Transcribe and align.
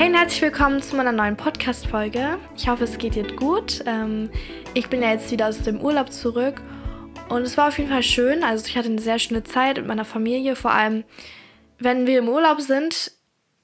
Hey 0.00 0.08
und 0.08 0.14
herzlich 0.14 0.40
willkommen 0.40 0.80
zu 0.80 0.96
meiner 0.96 1.12
neuen 1.12 1.36
Podcast-Folge. 1.36 2.38
Ich 2.56 2.66
hoffe, 2.68 2.84
es 2.84 2.96
geht 2.96 3.16
dir 3.16 3.36
gut. 3.36 3.82
Ähm, 3.84 4.30
ich 4.72 4.88
bin 4.88 5.02
ja 5.02 5.10
jetzt 5.10 5.30
wieder 5.30 5.46
aus 5.46 5.60
dem 5.60 5.78
Urlaub 5.78 6.10
zurück 6.10 6.62
und 7.28 7.42
es 7.42 7.58
war 7.58 7.68
auf 7.68 7.76
jeden 7.76 7.90
Fall 7.90 8.02
schön. 8.02 8.42
Also 8.42 8.64
ich 8.66 8.78
hatte 8.78 8.88
eine 8.88 9.02
sehr 9.02 9.18
schöne 9.18 9.44
Zeit 9.44 9.76
mit 9.76 9.86
meiner 9.86 10.06
Familie, 10.06 10.56
vor 10.56 10.70
allem 10.70 11.04
wenn 11.78 12.06
wir 12.06 12.20
im 12.20 12.30
Urlaub 12.30 12.62
sind. 12.62 13.12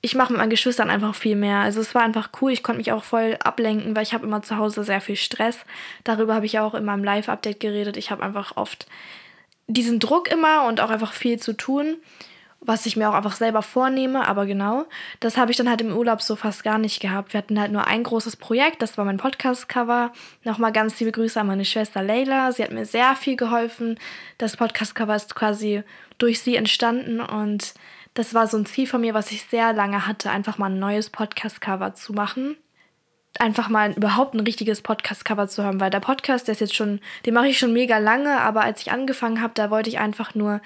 Ich 0.02 0.14
mache 0.14 0.30
mit 0.30 0.38
meinen 0.38 0.50
Geschwistern 0.50 0.91
einfach 0.91 1.14
viel 1.14 1.36
mehr. 1.36 1.61
Also 1.61 1.80
es 1.80 1.95
war 1.95 2.02
einfach 2.02 2.29
cool. 2.43 2.53
Ich 2.53 2.62
konnte 2.62 2.80
mich 2.80 2.93
auch 2.93 3.03
voll 3.03 3.39
ablenken, 3.43 3.96
weil 3.96 4.03
ich 4.03 4.12
habe 4.12 4.27
immer 4.27 4.43
zu 4.43 4.59
Hause 4.59 4.84
sehr 4.84 5.00
viel 5.00 5.16
Stress. 5.16 5.61
Darüber 6.05 6.34
habe 6.34 6.45
ich 6.45 6.59
auch 6.59 6.75
in 6.75 6.84
meinem 6.84 7.03
Live-Update 7.03 7.61
geredet. 7.61 7.96
Ich 7.96 8.11
habe 8.11 8.23
einfach 8.23 8.59
oft 8.59 8.87
diesen 9.68 10.00
Druck 10.00 10.30
immer 10.30 10.66
und 10.66 10.82
auch 10.82 10.91
einfach 10.91 11.14
viel 11.14 11.41
zu 11.41 11.55
tun 11.55 11.96
was 12.61 12.86
ich 12.86 12.96
mir 12.96 13.09
auch 13.09 13.14
einfach 13.14 13.36
selber 13.36 13.62
vornehme, 13.62 14.27
aber 14.27 14.46
genau, 14.46 14.86
das 15.20 15.36
habe 15.36 15.50
ich 15.50 15.56
dann 15.56 15.68
halt 15.68 15.80
im 15.80 15.96
Urlaub 15.96 16.23
so 16.23 16.37
fast 16.37 16.65
gar 16.65 16.79
nicht 16.79 17.01
gehabt. 17.01 17.32
Wir 17.32 17.38
hatten 17.38 17.60
halt 17.60 17.70
nur 17.70 17.87
ein 17.87 18.02
großes 18.02 18.37
Projekt, 18.37 18.82
das 18.82 18.98
war 18.98 19.05
mein 19.05 19.19
Podcast-Cover. 19.19 20.12
Nochmal 20.42 20.73
ganz 20.73 20.98
liebe 20.98 21.12
Grüße 21.12 21.41
an 21.41 21.46
meine 21.46 21.65
Schwester 21.65 22.02
Leila. 22.02 22.51
Sie 22.52 22.65
hat 22.65 22.73
mir 22.73 22.87
sehr 22.87 23.15
viel 23.15 23.37
geholfen. 23.37 23.98
Das 24.38 24.56
Podcast-Cover 24.56 25.15
ist 25.15 25.34
quasi 25.34 25.82
durch 26.19 26.41
sie 26.41 26.56
entstanden 26.56 27.20
und 27.20 27.74
das 28.15 28.32
war 28.32 28.46
so 28.46 28.57
ein 28.57 28.66
Ziel 28.66 28.87
von 28.87 29.02
mir, 29.02 29.12
was 29.12 29.30
ich 29.30 29.45
sehr 29.45 29.74
lange 29.74 30.07
hatte, 30.07 30.30
einfach 30.30 30.57
mal 30.57 30.70
ein 30.70 30.79
neues 30.79 31.10
Podcast-Cover 31.10 31.95
zu 31.95 32.15
machen. 32.15 32.57
Einfach 33.38 33.68
mal 33.68 33.93
überhaupt 33.93 34.34
ein 34.34 34.41
richtiges 34.41 34.80
Podcast-Cover 34.80 35.46
zu 35.48 35.62
haben, 35.62 35.79
weil 35.79 35.91
der 35.91 36.01
Podcast, 36.01 36.48
der 36.48 36.52
ist 36.52 36.60
jetzt 36.60 36.74
schon, 36.74 37.01
den 37.27 37.34
mache 37.34 37.48
ich 37.48 37.59
schon 37.59 37.74
mega 37.74 37.98
lange, 37.98 38.41
aber 38.41 38.62
als 38.62 38.80
ich 38.80 38.91
angefangen 38.91 39.43
habe, 39.43 39.52
da 39.54 39.70
wollte 39.70 39.91
ich 39.91 39.98
einfach 39.98 40.34
nur 40.34 40.62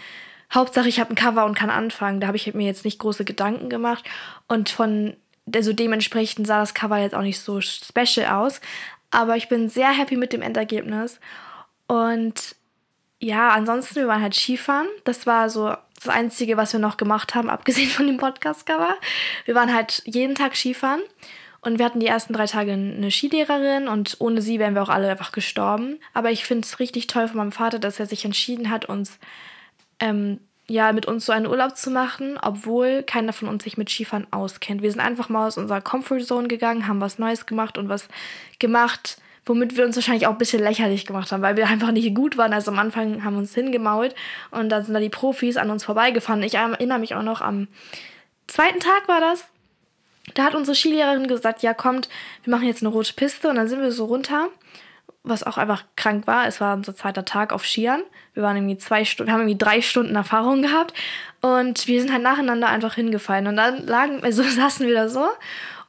Hauptsache, 0.52 0.88
ich 0.88 0.98
habe 0.98 1.10
ein 1.10 1.16
Cover 1.16 1.44
und 1.44 1.54
kann 1.54 1.70
anfangen. 1.70 2.20
Da 2.20 2.26
habe 2.26 2.36
ich 2.36 2.52
mir 2.54 2.66
jetzt 2.66 2.84
nicht 2.84 2.98
große 2.98 3.24
Gedanken 3.24 3.68
gemacht. 3.68 4.04
Und 4.48 4.68
von, 4.68 5.16
also 5.54 5.72
dementsprechend 5.72 6.46
sah 6.46 6.60
das 6.60 6.74
Cover 6.74 6.98
jetzt 6.98 7.14
auch 7.14 7.22
nicht 7.22 7.40
so 7.40 7.60
special 7.60 8.26
aus. 8.26 8.60
Aber 9.10 9.36
ich 9.36 9.48
bin 9.48 9.68
sehr 9.68 9.90
happy 9.90 10.16
mit 10.16 10.32
dem 10.32 10.42
Endergebnis. 10.42 11.20
Und 11.86 12.56
ja, 13.20 13.50
ansonsten, 13.50 13.96
wir 13.96 14.08
waren 14.08 14.22
halt 14.22 14.34
Skifahren. 14.34 14.88
Das 15.04 15.26
war 15.26 15.50
so 15.50 15.74
das 15.96 16.08
Einzige, 16.08 16.56
was 16.56 16.72
wir 16.72 16.80
noch 16.80 16.96
gemacht 16.96 17.34
haben, 17.34 17.50
abgesehen 17.50 17.90
von 17.90 18.06
dem 18.06 18.16
Podcast-Cover. 18.16 18.96
Wir 19.44 19.54
waren 19.54 19.74
halt 19.74 20.02
jeden 20.06 20.34
Tag 20.34 20.56
Skifahren. 20.56 21.02
Und 21.62 21.78
wir 21.78 21.84
hatten 21.84 22.00
die 22.00 22.06
ersten 22.06 22.32
drei 22.32 22.46
Tage 22.46 22.72
eine 22.72 23.10
Skilehrerin 23.10 23.86
und 23.86 24.16
ohne 24.18 24.40
sie 24.40 24.58
wären 24.58 24.74
wir 24.74 24.82
auch 24.82 24.88
alle 24.88 25.10
einfach 25.10 25.30
gestorben. 25.30 26.00
Aber 26.14 26.30
ich 26.30 26.44
finde 26.44 26.64
es 26.64 26.80
richtig 26.80 27.06
toll 27.06 27.28
von 27.28 27.36
meinem 27.36 27.52
Vater, 27.52 27.78
dass 27.78 28.00
er 28.00 28.06
sich 28.06 28.24
entschieden 28.24 28.70
hat, 28.70 28.86
uns 28.86 29.18
ähm, 29.98 30.40
ja, 30.70 30.92
mit 30.92 31.06
uns 31.06 31.26
so 31.26 31.32
einen 31.32 31.48
Urlaub 31.48 31.76
zu 31.76 31.90
machen, 31.90 32.38
obwohl 32.40 33.02
keiner 33.02 33.32
von 33.32 33.48
uns 33.48 33.64
sich 33.64 33.76
mit 33.76 33.90
Skifahren 33.90 34.28
auskennt. 34.30 34.82
Wir 34.82 34.90
sind 34.92 35.00
einfach 35.00 35.28
mal 35.28 35.48
aus 35.48 35.58
unserer 35.58 35.80
Comfortzone 35.80 36.46
gegangen, 36.46 36.86
haben 36.86 37.00
was 37.00 37.18
Neues 37.18 37.46
gemacht 37.46 37.76
und 37.76 37.88
was 37.88 38.06
gemacht, 38.60 39.16
womit 39.44 39.76
wir 39.76 39.84
uns 39.84 39.96
wahrscheinlich 39.96 40.28
auch 40.28 40.32
ein 40.32 40.38
bisschen 40.38 40.62
lächerlich 40.62 41.06
gemacht 41.06 41.32
haben, 41.32 41.42
weil 41.42 41.56
wir 41.56 41.66
einfach 41.68 41.90
nicht 41.90 42.14
gut 42.14 42.36
waren. 42.36 42.52
Also 42.52 42.70
am 42.70 42.78
Anfang 42.78 43.24
haben 43.24 43.34
wir 43.34 43.40
uns 43.40 43.52
hingemault 43.52 44.14
und 44.52 44.68
dann 44.68 44.84
sind 44.84 44.94
da 44.94 45.00
die 45.00 45.08
Profis 45.08 45.56
an 45.56 45.70
uns 45.70 45.82
vorbeigefahren. 45.82 46.40
Ich 46.44 46.54
erinnere 46.54 47.00
mich 47.00 47.16
auch 47.16 47.24
noch 47.24 47.40
am 47.40 47.66
zweiten 48.46 48.78
Tag 48.78 49.08
war 49.08 49.20
das. 49.20 49.46
Da 50.34 50.44
hat 50.44 50.54
unsere 50.54 50.76
Skilehrerin 50.76 51.26
gesagt, 51.26 51.62
ja 51.62 51.74
kommt, 51.74 52.08
wir 52.44 52.52
machen 52.52 52.68
jetzt 52.68 52.82
eine 52.82 52.90
rote 52.90 53.12
Piste 53.12 53.48
und 53.48 53.56
dann 53.56 53.66
sind 53.66 53.80
wir 53.80 53.90
so 53.90 54.04
runter 54.04 54.46
was 55.22 55.42
auch 55.42 55.58
einfach 55.58 55.84
krank 55.96 56.26
war. 56.26 56.46
Es 56.46 56.60
war 56.60 56.74
unser 56.74 56.94
zweiter 56.94 57.24
Tag 57.24 57.52
auf 57.52 57.66
Skiern. 57.66 58.02
Wir 58.34 58.42
waren 58.42 58.56
irgendwie 58.56 58.78
zwei 58.78 59.04
Stunden, 59.04 59.32
haben 59.32 59.40
irgendwie 59.40 59.58
drei 59.58 59.82
Stunden 59.82 60.16
Erfahrung 60.16 60.62
gehabt 60.62 60.94
und 61.40 61.86
wir 61.86 62.00
sind 62.00 62.12
halt 62.12 62.22
nacheinander 62.22 62.68
einfach 62.68 62.94
hingefallen. 62.94 63.46
Und 63.46 63.56
dann 63.56 63.86
lagen, 63.86 64.22
also 64.22 64.42
saßen 64.48 64.86
wir 64.86 64.94
da 64.94 65.08
so 65.08 65.28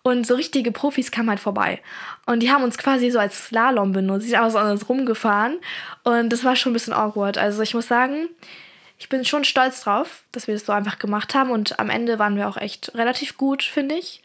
und 0.03 0.25
so 0.25 0.35
richtige 0.35 0.71
Profis 0.71 1.11
kamen 1.11 1.29
halt 1.29 1.39
vorbei. 1.39 1.81
Und 2.25 2.41
die 2.41 2.51
haben 2.51 2.63
uns 2.63 2.77
quasi 2.77 3.09
so 3.11 3.19
als 3.19 3.47
Slalom 3.47 3.91
benutzt. 3.91 4.25
Die 4.25 4.29
sind 4.29 4.39
einfach 4.39 4.51
so 4.51 4.57
an 4.57 4.71
uns 4.71 4.89
rumgefahren. 4.89 5.59
Und 6.03 6.29
das 6.29 6.44
war 6.44 6.56
schon 6.56 6.72
ein 6.72 6.73
bisschen 6.73 6.94
awkward. 6.94 7.38
Also 7.38 7.61
ich 7.61 7.73
muss 7.73 7.88
sagen, 7.88 8.29
ich 8.97 9.09
bin 9.09 9.25
schon 9.25 9.44
stolz 9.44 9.83
drauf, 9.83 10.23
dass 10.31 10.47
wir 10.47 10.56
das 10.56 10.66
so 10.66 10.73
einfach 10.73 10.97
gemacht 10.97 11.35
haben. 11.35 11.51
Und 11.51 11.79
am 11.79 11.89
Ende 11.89 12.19
waren 12.19 12.35
wir 12.35 12.47
auch 12.47 12.57
echt 12.57 12.95
relativ 12.95 13.38
gut, 13.38 13.63
finde 13.63 13.95
ich. 13.95 14.23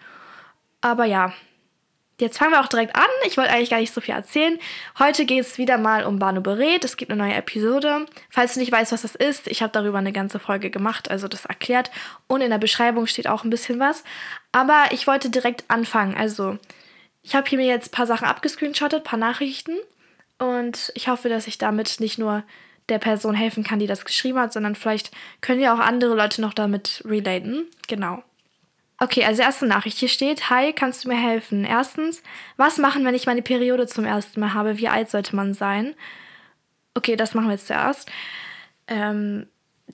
Aber 0.81 1.05
ja, 1.05 1.33
Jetzt 2.19 2.39
fangen 2.39 2.53
wir 2.53 2.61
auch 2.61 2.69
direkt 2.69 2.97
an. 2.97 3.03
Ich 3.27 3.37
wollte 3.37 3.53
eigentlich 3.53 3.69
gar 3.69 3.81
nicht 3.81 3.93
so 3.93 4.01
viel 4.01 4.15
erzählen. 4.15 4.59
Heute 4.99 5.27
geht 5.27 5.45
es 5.45 5.59
wieder 5.59 5.77
mal 5.77 6.05
um 6.05 6.19
Banu 6.19 6.41
Berät. 6.41 6.83
Es 6.83 6.97
gibt 6.97 7.11
eine 7.11 7.23
neue 7.23 7.35
Episode. 7.35 8.07
Falls 8.31 8.55
du 8.55 8.61
nicht 8.61 8.73
weißt, 8.73 8.93
was 8.93 9.03
das 9.03 9.15
ist, 9.15 9.47
ich 9.49 9.61
habe 9.61 9.73
darüber 9.73 9.99
eine 9.99 10.13
ganze 10.13 10.39
Folge 10.39 10.71
gemacht, 10.71 11.11
also 11.11 11.29
das 11.29 11.45
erklärt. 11.45 11.91
Und 12.27 12.41
in 12.41 12.51
der 12.51 12.59
Beschreibung 12.59 13.07
steht 13.07 13.29
auch 13.29 13.45
ein 13.45 13.51
bisschen 13.51 13.79
was. 13.79 14.03
Aber 14.51 14.87
ich 14.93 15.07
wollte 15.07 15.29
direkt 15.29 15.65
anfangen. 15.69 16.17
Also, 16.17 16.59
ich 17.23 17.35
habe 17.35 17.49
hier 17.51 17.59
mir 17.59 17.67
jetzt 17.67 17.89
ein 17.89 17.97
paar 17.97 18.07
Sachen 18.07 18.27
abgescreenshottet, 18.27 19.01
ein 19.01 19.05
paar 19.05 19.19
Nachrichten. 19.19 19.77
Und 20.39 20.93
ich 20.95 21.09
hoffe, 21.09 21.29
dass 21.29 21.47
ich 21.47 21.59
damit 21.59 22.01
nicht 22.01 22.19
nur 22.19 22.45
der 22.89 22.99
Person 22.99 23.35
helfen 23.35 23.63
kann, 23.63 23.79
die 23.79 23.87
das 23.87 24.07
geschrieben 24.07 24.39
hat, 24.39 24.55
sondern 24.55 24.75
vielleicht 24.75 25.11
können 25.43 25.61
ja 25.61 25.75
auch 25.75 25.81
andere 25.81 26.15
Leute 26.15 26.41
noch 26.41 26.55
damit 26.55 27.03
relaten. 27.05 27.67
Genau. 27.89 28.23
Okay, 28.99 29.25
also 29.25 29.43
erste 29.43 29.67
Nachricht. 29.67 29.99
Hier 29.99 30.09
steht, 30.09 30.49
hi, 30.49 30.73
kannst 30.73 31.05
du 31.05 31.09
mir 31.09 31.21
helfen? 31.21 31.65
Erstens, 31.65 32.23
was 32.57 32.79
machen, 32.79 33.05
wenn 33.05 33.15
ich 33.15 33.27
meine 33.27 33.43
Periode 33.43 33.87
zum 33.87 34.07
ersten 34.07 34.41
Mal 34.41 34.55
habe? 34.55 34.79
Wie 34.79 34.89
alt 34.89 35.11
sollte 35.11 35.37
man 35.37 35.53
sein? 35.53 35.95
Okay, 36.95 37.17
das 37.17 37.35
machen 37.35 37.49
wir 37.49 37.53
jetzt 37.53 37.67
zuerst. 37.67 38.11
Ähm, 38.89 39.47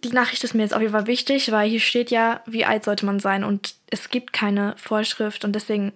die 0.04 0.10
Nachricht 0.10 0.44
ist 0.44 0.54
mir 0.54 0.62
jetzt 0.62 0.74
auf 0.74 0.80
jeden 0.80 0.92
Fall 0.92 1.08
wichtig, 1.08 1.50
weil 1.50 1.68
hier 1.68 1.80
steht 1.80 2.10
ja, 2.10 2.42
wie 2.46 2.64
alt 2.64 2.84
sollte 2.84 3.04
man 3.04 3.18
sein 3.18 3.42
und 3.44 3.74
es 3.90 4.08
gibt 4.08 4.32
keine 4.32 4.74
Vorschrift 4.78 5.44
und 5.44 5.52
deswegen 5.52 5.92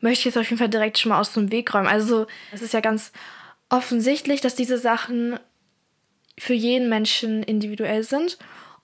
möchte 0.00 0.20
ich 0.20 0.24
jetzt 0.26 0.38
auf 0.38 0.48
jeden 0.48 0.58
Fall 0.58 0.68
direkt 0.68 0.98
schon 0.98 1.10
mal 1.10 1.20
aus 1.20 1.34
dem 1.34 1.52
Weg 1.52 1.74
räumen. 1.74 1.86
Also 1.86 2.26
es 2.52 2.62
ist 2.62 2.72
ja 2.72 2.80
ganz 2.80 3.12
offensichtlich, 3.68 4.40
dass 4.40 4.54
diese 4.54 4.78
Sachen 4.78 5.38
für 6.38 6.54
jeden 6.54 6.88
Menschen 6.88 7.42
individuell 7.42 8.02
sind 8.02 8.38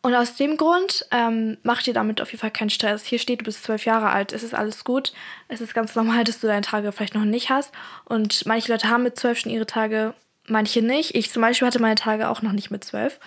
und 0.05 0.15
aus 0.15 0.37
dem 0.37 0.59
Grund 0.59 1.07
ähm, 1.13 1.57
mach 1.63 1.81
dir 1.81 1.95
damit 1.95 2.21
auf 2.21 2.31
jeden 2.31 2.43
Fall 2.43 2.51
keinen 2.51 2.69
Stress. 2.69 3.07
Hier 3.07 3.19
steht, 3.19 3.41
du 3.41 3.45
bist 3.47 3.65
zwölf 3.65 3.87
Jahre 3.87 4.11
alt, 4.11 4.35
es 4.35 4.43
ist 4.43 4.55
alles 4.55 4.85
gut. 4.85 5.15
Es 5.49 5.63
ist 5.63 5.73
ganz 5.73 5.95
normal, 5.95 6.25
dass 6.25 6.41
du 6.41 6.47
deine 6.47 6.61
Tage 6.61 6.93
vielleicht 6.93 7.15
noch 7.15 7.25
nicht 7.25 7.49
hast. 7.49 7.73
Und 8.05 8.45
manche 8.45 8.71
Leute 8.71 8.91
haben 8.91 9.03
mit 9.03 9.19
zwölf 9.19 9.39
schon 9.39 9.51
ihre 9.51 9.65
Tage, 9.65 10.13
manche 10.47 10.83
nicht. 10.83 11.15
Ich 11.15 11.31
zum 11.33 11.41
Beispiel 11.41 11.67
hatte 11.67 11.79
meine 11.81 11.95
Tage 11.95 12.29
auch 12.29 12.43
noch 12.43 12.53
nicht 12.53 12.71
mit 12.71 12.85
zwölf. 12.85 13.19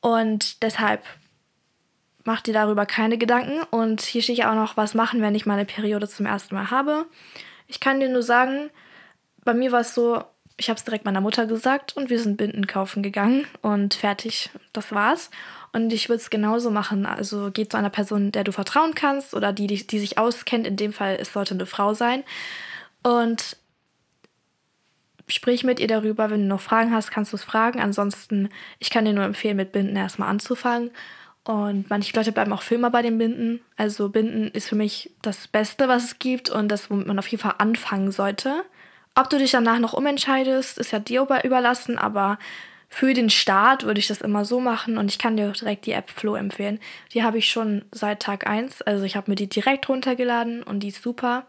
Und 0.00 0.62
deshalb 0.62 1.02
mach 2.24 2.40
dir 2.40 2.54
darüber 2.54 2.86
keine 2.86 3.18
Gedanken. 3.18 3.62
Und 3.64 4.00
hier 4.00 4.22
steht 4.22 4.38
ja 4.38 4.50
auch 4.50 4.56
noch, 4.56 4.78
was 4.78 4.94
machen, 4.94 5.20
wenn 5.20 5.34
ich 5.34 5.44
meine 5.44 5.66
Periode 5.66 6.08
zum 6.08 6.24
ersten 6.24 6.54
Mal 6.54 6.70
habe. 6.70 7.04
Ich 7.66 7.80
kann 7.80 8.00
dir 8.00 8.08
nur 8.08 8.22
sagen, 8.22 8.70
bei 9.44 9.52
mir 9.52 9.72
war 9.72 9.80
es 9.80 9.92
so, 9.94 10.24
ich 10.56 10.70
habe 10.70 10.78
es 10.78 10.84
direkt 10.84 11.04
meiner 11.04 11.20
Mutter 11.20 11.44
gesagt 11.44 11.98
und 11.98 12.08
wir 12.08 12.18
sind 12.18 12.38
Binden 12.38 12.66
kaufen 12.66 13.02
gegangen 13.02 13.46
und 13.60 13.92
fertig, 13.92 14.48
das 14.72 14.90
war's. 14.90 15.28
Und 15.74 15.92
ich 15.92 16.08
würde 16.08 16.22
es 16.22 16.30
genauso 16.30 16.70
machen. 16.70 17.04
Also 17.04 17.50
geh 17.52 17.66
zu 17.68 17.76
einer 17.76 17.90
Person, 17.90 18.30
der 18.30 18.44
du 18.44 18.52
vertrauen 18.52 18.94
kannst 18.94 19.34
oder 19.34 19.52
die, 19.52 19.66
die, 19.66 19.84
die 19.84 19.98
sich 19.98 20.18
auskennt. 20.18 20.68
In 20.68 20.76
dem 20.76 20.92
Fall, 20.92 21.18
es 21.20 21.32
sollte 21.32 21.54
eine 21.54 21.66
Frau 21.66 21.94
sein. 21.94 22.22
Und 23.02 23.56
sprich 25.26 25.64
mit 25.64 25.80
ihr 25.80 25.88
darüber. 25.88 26.30
Wenn 26.30 26.42
du 26.42 26.46
noch 26.46 26.60
Fragen 26.60 26.92
hast, 26.92 27.10
kannst 27.10 27.32
du 27.32 27.36
es 27.36 27.42
fragen. 27.42 27.80
Ansonsten, 27.80 28.50
ich 28.78 28.90
kann 28.90 29.04
dir 29.04 29.12
nur 29.12 29.24
empfehlen, 29.24 29.56
mit 29.56 29.72
Binden 29.72 29.96
erstmal 29.96 30.28
anzufangen. 30.28 30.92
Und 31.42 31.90
manche 31.90 32.14
Leute 32.14 32.30
bleiben 32.30 32.52
auch 32.52 32.62
für 32.62 32.76
immer 32.76 32.90
bei 32.90 33.02
den 33.02 33.18
Binden. 33.18 33.60
Also 33.76 34.10
Binden 34.10 34.52
ist 34.52 34.68
für 34.68 34.76
mich 34.76 35.10
das 35.22 35.48
Beste, 35.48 35.88
was 35.88 36.04
es 36.04 36.18
gibt 36.20 36.50
und 36.50 36.68
das, 36.68 36.88
womit 36.88 37.08
man 37.08 37.18
auf 37.18 37.26
jeden 37.26 37.42
Fall 37.42 37.56
anfangen 37.58 38.12
sollte. 38.12 38.64
Ob 39.16 39.28
du 39.28 39.38
dich 39.38 39.50
danach 39.50 39.80
noch 39.80 39.92
umentscheidest, 39.92 40.78
ist 40.78 40.92
ja 40.92 41.00
dir 41.00 41.26
überlassen, 41.42 41.98
aber 41.98 42.38
für 42.94 43.12
den 43.12 43.28
Start 43.28 43.82
würde 43.82 43.98
ich 43.98 44.06
das 44.06 44.20
immer 44.20 44.44
so 44.44 44.60
machen 44.60 44.98
und 44.98 45.10
ich 45.10 45.18
kann 45.18 45.36
dir 45.36 45.50
direkt 45.50 45.84
die 45.84 45.90
App 45.90 46.10
Flow 46.10 46.36
empfehlen. 46.36 46.78
Die 47.12 47.24
habe 47.24 47.38
ich 47.38 47.48
schon 47.48 47.84
seit 47.90 48.22
Tag 48.22 48.46
1. 48.46 48.82
Also 48.82 49.02
ich 49.02 49.16
habe 49.16 49.32
mir 49.32 49.34
die 49.34 49.48
direkt 49.48 49.88
runtergeladen 49.88 50.62
und 50.62 50.78
die 50.78 50.88
ist 50.88 51.02
super, 51.02 51.44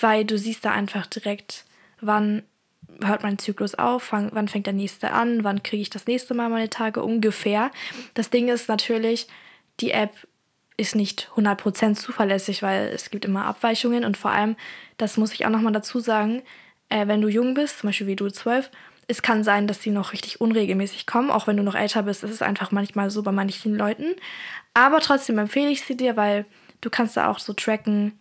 weil 0.00 0.24
du 0.24 0.38
siehst 0.38 0.64
da 0.64 0.70
einfach 0.70 1.04
direkt, 1.04 1.66
wann 2.00 2.44
hört 3.04 3.22
mein 3.22 3.38
Zyklus 3.38 3.74
auf, 3.74 4.10
wann 4.12 4.48
fängt 4.48 4.64
der 4.64 4.72
nächste 4.72 5.12
an, 5.12 5.44
wann 5.44 5.62
kriege 5.62 5.82
ich 5.82 5.90
das 5.90 6.06
nächste 6.06 6.32
Mal 6.32 6.48
meine 6.48 6.70
Tage 6.70 7.02
ungefähr. 7.02 7.70
Das 8.14 8.30
Ding 8.30 8.48
ist 8.48 8.70
natürlich, 8.70 9.26
die 9.80 9.90
App 9.90 10.14
ist 10.78 10.94
nicht 10.94 11.28
100% 11.36 11.94
zuverlässig, 11.94 12.62
weil 12.62 12.88
es 12.88 13.10
gibt 13.10 13.26
immer 13.26 13.44
Abweichungen 13.44 14.06
und 14.06 14.16
vor 14.16 14.30
allem, 14.30 14.56
das 14.96 15.18
muss 15.18 15.34
ich 15.34 15.44
auch 15.44 15.50
nochmal 15.50 15.74
dazu 15.74 16.00
sagen, 16.00 16.40
äh, 16.88 17.06
wenn 17.06 17.20
du 17.20 17.28
jung 17.28 17.52
bist, 17.52 17.80
zum 17.80 17.90
Beispiel 17.90 18.06
wie 18.06 18.16
du 18.16 18.30
12, 18.30 18.70
es 19.10 19.22
kann 19.22 19.42
sein, 19.42 19.66
dass 19.66 19.82
sie 19.82 19.90
noch 19.90 20.12
richtig 20.12 20.40
unregelmäßig 20.40 21.04
kommen, 21.04 21.30
auch 21.30 21.48
wenn 21.48 21.56
du 21.56 21.64
noch 21.64 21.74
älter 21.74 22.04
bist. 22.04 22.22
Ist 22.22 22.42
einfach 22.42 22.70
manchmal 22.70 23.10
so 23.10 23.22
bei 23.22 23.32
manchen 23.32 23.74
Leuten. 23.74 24.14
Aber 24.72 25.00
trotzdem 25.00 25.38
empfehle 25.38 25.68
ich 25.70 25.82
sie 25.82 25.96
dir, 25.96 26.16
weil 26.16 26.46
du 26.80 26.90
kannst 26.90 27.16
da 27.16 27.28
auch 27.28 27.40
so 27.40 27.52
tracken, 27.52 28.18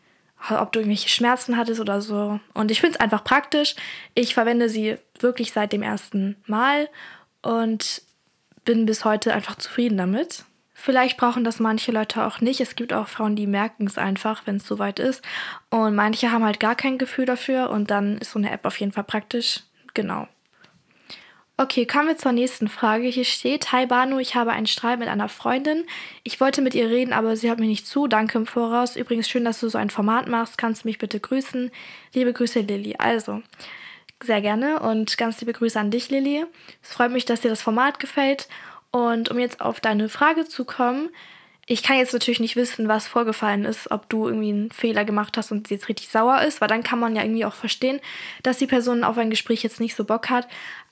ob 0.50 0.72
du 0.72 0.80
irgendwelche 0.80 1.10
Schmerzen 1.10 1.58
hattest 1.58 1.80
oder 1.80 2.02
so. 2.02 2.40
Und 2.56 2.72
ich 2.72 2.82
finde 2.82 2.96
es 2.96 3.00
einfach 3.00 3.24
praktisch. 3.24 3.76
Ich 4.16 4.34
verwende 4.34 4.68
sie 4.68 4.98
wirklich 5.20 5.52
seit 5.52 5.74
dem 5.74 5.84
ersten 5.84 6.38
Mal 6.48 6.90
und 7.44 8.02
bin 8.66 8.88
bis 8.88 9.06
heute 9.06 9.34
einfach 9.34 9.58
zufrieden 9.58 9.98
damit. 9.98 10.44
Vielleicht 10.74 11.18
brauchen 11.18 11.44
das 11.44 11.60
manche 11.60 11.92
Leute 11.92 12.26
auch 12.26 12.42
nicht. 12.42 12.62
Es 12.62 12.76
gibt 12.76 12.94
auch 12.94 13.08
Frauen, 13.08 13.36
die 13.36 13.48
merken 13.48 13.86
es 13.86 14.00
einfach, 14.00 14.48
wenn 14.48 14.56
es 14.56 14.66
soweit 14.66 14.98
ist. 14.98 15.24
Und 15.70 15.94
manche 15.94 16.32
haben 16.32 16.44
halt 16.44 16.60
gar 16.60 16.76
kein 16.76 16.98
Gefühl 16.98 17.26
dafür 17.26 17.70
und 17.70 17.92
dann 17.92 18.18
ist 18.18 18.32
so 18.32 18.40
eine 18.40 18.50
App 18.50 18.66
auf 18.66 18.80
jeden 18.80 18.92
Fall 18.92 19.04
praktisch. 19.04 19.62
Genau. 19.94 20.28
Okay, 21.62 21.86
kommen 21.86 22.08
wir 22.08 22.16
zur 22.16 22.32
nächsten 22.32 22.70
Frage. 22.70 23.10
Hier 23.10 23.26
steht, 23.26 23.74
Hi 23.74 23.86
Banu, 23.86 24.18
ich 24.18 24.34
habe 24.34 24.52
einen 24.52 24.66
Streit 24.66 24.98
mit 24.98 25.10
einer 25.10 25.28
Freundin. 25.28 25.84
Ich 26.24 26.40
wollte 26.40 26.62
mit 26.62 26.74
ihr 26.74 26.90
reden, 26.90 27.12
aber 27.12 27.36
sie 27.36 27.50
hört 27.50 27.60
mir 27.60 27.66
nicht 27.66 27.86
zu. 27.86 28.08
Danke 28.08 28.38
im 28.38 28.46
Voraus. 28.46 28.96
Übrigens 28.96 29.28
schön, 29.28 29.44
dass 29.44 29.60
du 29.60 29.68
so 29.68 29.78
ein 29.78 29.90
Format 29.90 30.30
machst. 30.30 30.58
Kannst 30.58 30.86
du 30.86 30.88
mich 30.88 31.00
bitte 31.00 31.20
grüßen? 31.20 31.70
Liebe 32.14 32.32
Grüße, 32.32 32.62
Lilly. 32.62 32.96
Also, 32.98 33.42
sehr 34.24 34.40
gerne 34.40 34.80
und 34.80 35.18
ganz 35.18 35.42
liebe 35.42 35.52
Grüße 35.52 35.78
an 35.78 35.92
dich, 35.92 36.10
Lilly. 36.10 36.46
Es 36.82 36.94
freut 36.94 37.12
mich, 37.12 37.26
dass 37.26 37.42
dir 37.42 37.50
das 37.50 37.62
Format 37.62 38.00
gefällt 38.00 38.48
und 38.92 39.30
um 39.30 39.38
jetzt 39.38 39.60
auf 39.60 39.82
deine 39.82 40.08
Frage 40.08 40.46
zu 40.48 40.64
kommen, 40.64 41.10
ich 41.72 41.84
kann 41.84 41.98
jetzt 41.98 42.14
natürlich 42.14 42.40
nicht 42.40 42.56
wissen, 42.56 42.88
was 42.88 43.08
vorgefallen 43.08 43.64
ist, 43.64 43.92
ob 43.92 44.10
du 44.10 44.28
irgendwie 44.28 44.50
einen 44.50 44.72
Fehler 44.72 45.06
gemacht 45.06 45.38
hast 45.38 45.52
und 45.52 45.68
sie 45.68 45.76
jetzt 45.76 45.88
richtig 45.88 46.10
sauer 46.10 46.42
ist, 46.42 46.62
weil 46.62 46.68
dann 46.68 46.82
kann 46.82 46.98
man 46.98 47.16
ja 47.16 47.22
irgendwie 47.22 47.46
auch 47.46 47.54
verstehen, 47.54 48.02
dass 48.42 48.58
die 48.58 48.66
Person 48.66 49.04
auf 49.04 49.20
ein 49.20 49.30
Gespräch 49.30 49.62
jetzt 49.62 49.80
nicht 49.80 49.96
so 49.96 50.04
Bock 50.04 50.32
hat. 50.32 50.48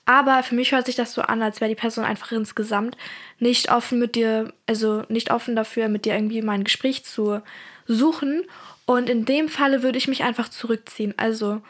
Aber 0.06 0.44
für 0.44 0.54
mich 0.54 0.70
hört 0.70 0.86
sich 0.86 0.94
das 0.94 1.14
so 1.14 1.22
an, 1.22 1.42
als 1.42 1.60
wäre 1.60 1.68
die 1.68 1.74
Person 1.74 2.04
einfach 2.04 2.30
insgesamt 2.30 2.96
nicht 3.40 3.72
offen 3.72 3.98
mit 3.98 4.14
dir, 4.14 4.52
also 4.66 5.02
nicht 5.08 5.32
offen 5.32 5.56
dafür, 5.56 5.88
mit 5.88 6.04
dir 6.04 6.14
irgendwie 6.14 6.42
mal 6.42 6.52
ein 6.52 6.64
Gespräch 6.64 7.04
zu 7.04 7.42
suchen. 7.88 8.44
Und 8.86 9.10
in 9.10 9.24
dem 9.24 9.48
Falle 9.48 9.82
würde 9.82 9.98
ich 9.98 10.06
mich 10.06 10.22
einfach 10.22 10.48
zurückziehen. 10.48 11.12
Also, 11.16 11.60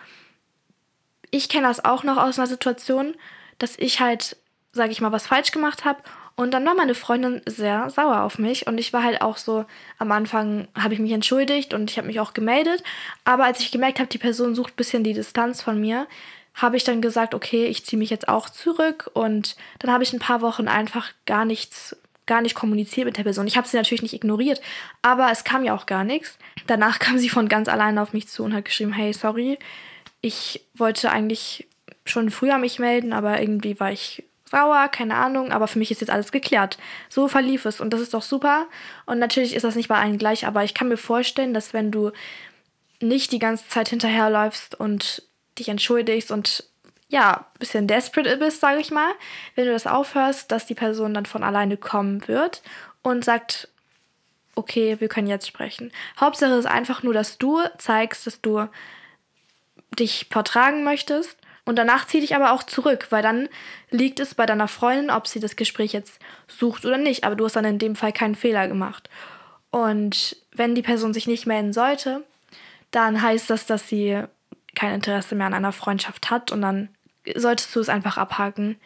ich 1.30 1.48
kenne 1.48 1.66
das 1.66 1.82
auch 1.82 2.04
noch 2.04 2.18
aus 2.18 2.38
einer 2.38 2.46
Situation, 2.46 3.14
dass 3.56 3.78
ich 3.78 4.00
halt 4.00 4.36
sage 4.72 4.92
ich 4.92 5.00
mal, 5.00 5.12
was 5.12 5.26
falsch 5.26 5.50
gemacht 5.50 5.84
habe. 5.84 6.00
Und 6.38 6.52
dann 6.52 6.64
war 6.64 6.76
meine 6.76 6.94
Freundin 6.94 7.42
sehr 7.46 7.90
sauer 7.90 8.22
auf 8.22 8.38
mich 8.38 8.68
und 8.68 8.78
ich 8.78 8.92
war 8.92 9.02
halt 9.02 9.22
auch 9.22 9.38
so, 9.38 9.64
am 9.98 10.12
Anfang 10.12 10.68
habe 10.78 10.94
ich 10.94 11.00
mich 11.00 11.10
entschuldigt 11.10 11.74
und 11.74 11.90
ich 11.90 11.98
habe 11.98 12.06
mich 12.06 12.20
auch 12.20 12.32
gemeldet. 12.32 12.84
Aber 13.24 13.44
als 13.44 13.58
ich 13.58 13.72
gemerkt 13.72 13.98
habe, 13.98 14.08
die 14.08 14.18
Person 14.18 14.54
sucht 14.54 14.74
ein 14.74 14.76
bisschen 14.76 15.02
die 15.02 15.14
Distanz 15.14 15.60
von 15.62 15.80
mir, 15.80 16.06
habe 16.54 16.76
ich 16.76 16.84
dann 16.84 17.02
gesagt, 17.02 17.34
okay, 17.34 17.66
ich 17.66 17.84
ziehe 17.84 17.98
mich 17.98 18.10
jetzt 18.10 18.28
auch 18.28 18.48
zurück 18.50 19.10
und 19.14 19.56
dann 19.80 19.90
habe 19.90 20.04
ich 20.04 20.12
ein 20.12 20.20
paar 20.20 20.40
Wochen 20.40 20.68
einfach 20.68 21.10
gar 21.26 21.44
nichts, 21.44 21.96
gar 22.26 22.40
nicht 22.40 22.54
kommuniziert 22.54 23.06
mit 23.06 23.16
der 23.16 23.24
Person. 23.24 23.48
Ich 23.48 23.56
habe 23.56 23.66
sie 23.66 23.76
natürlich 23.76 24.02
nicht 24.02 24.14
ignoriert, 24.14 24.60
aber 25.02 25.32
es 25.32 25.42
kam 25.42 25.64
ja 25.64 25.74
auch 25.74 25.86
gar 25.86 26.04
nichts. 26.04 26.38
Danach 26.68 27.00
kam 27.00 27.18
sie 27.18 27.30
von 27.30 27.48
ganz 27.48 27.66
alleine 27.66 28.00
auf 28.00 28.12
mich 28.12 28.28
zu 28.28 28.44
und 28.44 28.54
hat 28.54 28.64
geschrieben, 28.64 28.92
hey, 28.92 29.12
sorry, 29.12 29.58
ich 30.20 30.64
wollte 30.74 31.10
eigentlich 31.10 31.66
schon 32.04 32.30
früher 32.30 32.58
mich 32.58 32.78
melden, 32.78 33.12
aber 33.12 33.40
irgendwie 33.40 33.80
war 33.80 33.90
ich 33.90 34.22
sauer, 34.50 34.88
keine 34.88 35.14
Ahnung, 35.14 35.52
aber 35.52 35.68
für 35.68 35.78
mich 35.78 35.90
ist 35.90 36.00
jetzt 36.00 36.10
alles 36.10 36.32
geklärt. 36.32 36.78
So 37.08 37.28
verlief 37.28 37.64
es 37.64 37.80
und 37.80 37.90
das 37.92 38.00
ist 38.00 38.14
doch 38.14 38.22
super. 38.22 38.66
Und 39.06 39.18
natürlich 39.18 39.54
ist 39.54 39.64
das 39.64 39.74
nicht 39.74 39.88
bei 39.88 39.98
allen 39.98 40.18
gleich, 40.18 40.46
aber 40.46 40.64
ich 40.64 40.74
kann 40.74 40.88
mir 40.88 40.96
vorstellen, 40.96 41.54
dass 41.54 41.72
wenn 41.72 41.90
du 41.90 42.12
nicht 43.00 43.32
die 43.32 43.38
ganze 43.38 43.68
Zeit 43.68 43.88
hinterherläufst 43.88 44.74
und 44.74 45.22
dich 45.58 45.68
entschuldigst 45.68 46.30
und 46.30 46.64
ja, 47.08 47.46
ein 47.54 47.58
bisschen 47.58 47.86
desperate 47.86 48.36
bist, 48.36 48.60
sage 48.60 48.80
ich 48.80 48.90
mal, 48.90 49.10
wenn 49.54 49.64
du 49.64 49.72
das 49.72 49.86
aufhörst, 49.86 50.52
dass 50.52 50.66
die 50.66 50.74
Person 50.74 51.14
dann 51.14 51.26
von 51.26 51.42
alleine 51.42 51.76
kommen 51.76 52.26
wird 52.28 52.62
und 53.02 53.24
sagt, 53.24 53.68
okay, 54.54 54.96
wir 54.98 55.08
können 55.08 55.28
jetzt 55.28 55.46
sprechen. 55.46 55.90
Hauptsache 56.20 56.52
ist 56.54 56.66
einfach 56.66 57.02
nur, 57.02 57.14
dass 57.14 57.38
du 57.38 57.60
zeigst, 57.78 58.26
dass 58.26 58.40
du 58.40 58.68
dich 59.98 60.26
vertragen 60.30 60.84
möchtest 60.84 61.37
und 61.68 61.76
danach 61.76 62.06
zieh 62.06 62.20
dich 62.20 62.34
aber 62.34 62.52
auch 62.52 62.62
zurück, 62.62 63.08
weil 63.10 63.22
dann 63.22 63.46
liegt 63.90 64.20
es 64.20 64.34
bei 64.34 64.46
deiner 64.46 64.68
Freundin, 64.68 65.10
ob 65.10 65.26
sie 65.26 65.38
das 65.38 65.54
Gespräch 65.54 65.92
jetzt 65.92 66.18
sucht 66.46 66.86
oder 66.86 66.96
nicht. 66.96 67.24
Aber 67.24 67.36
du 67.36 67.44
hast 67.44 67.56
dann 67.56 67.66
in 67.66 67.78
dem 67.78 67.94
Fall 67.94 68.10
keinen 68.10 68.36
Fehler 68.36 68.68
gemacht. 68.68 69.10
Und 69.68 70.36
wenn 70.52 70.74
die 70.74 70.80
Person 70.80 71.12
sich 71.12 71.26
nicht 71.26 71.46
melden 71.46 71.74
sollte, 71.74 72.24
dann 72.90 73.20
heißt 73.20 73.50
das, 73.50 73.66
dass 73.66 73.86
sie 73.86 74.22
kein 74.76 74.94
Interesse 74.94 75.34
mehr 75.34 75.46
an 75.46 75.52
einer 75.52 75.72
Freundschaft 75.72 76.30
hat 76.30 76.52
und 76.52 76.62
dann 76.62 76.88
solltest 77.34 77.76
du 77.76 77.80
es 77.80 77.90
einfach 77.90 78.16
abhaken. 78.16 78.76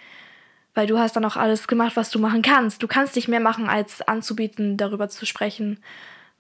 Weil 0.74 0.88
du 0.88 0.98
hast 0.98 1.14
dann 1.14 1.24
auch 1.24 1.36
alles 1.36 1.68
gemacht, 1.68 1.94
was 1.94 2.10
du 2.10 2.18
machen 2.18 2.42
kannst. 2.42 2.82
Du 2.82 2.88
kannst 2.88 3.14
nicht 3.14 3.28
mehr 3.28 3.38
machen, 3.38 3.68
als 3.68 4.02
anzubieten, 4.02 4.76
darüber 4.76 5.08
zu 5.08 5.24
sprechen. 5.24 5.78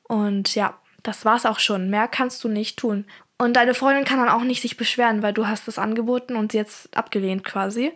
Und 0.02 0.56
ja, 0.56 0.76
das 1.04 1.24
war's 1.24 1.46
auch 1.46 1.60
schon. 1.60 1.88
Mehr 1.88 2.08
kannst 2.08 2.42
du 2.42 2.48
nicht 2.48 2.80
tun. 2.80 3.04
Und 3.42 3.54
deine 3.54 3.74
Freundin 3.74 4.04
kann 4.04 4.20
dann 4.20 4.28
auch 4.28 4.44
nicht 4.44 4.62
sich 4.62 4.76
beschweren, 4.76 5.20
weil 5.24 5.32
du 5.32 5.48
hast 5.48 5.66
es 5.66 5.76
angeboten 5.76 6.36
und 6.36 6.52
sie 6.52 6.58
jetzt 6.58 6.96
abgelehnt 6.96 7.42
quasi. 7.42 7.90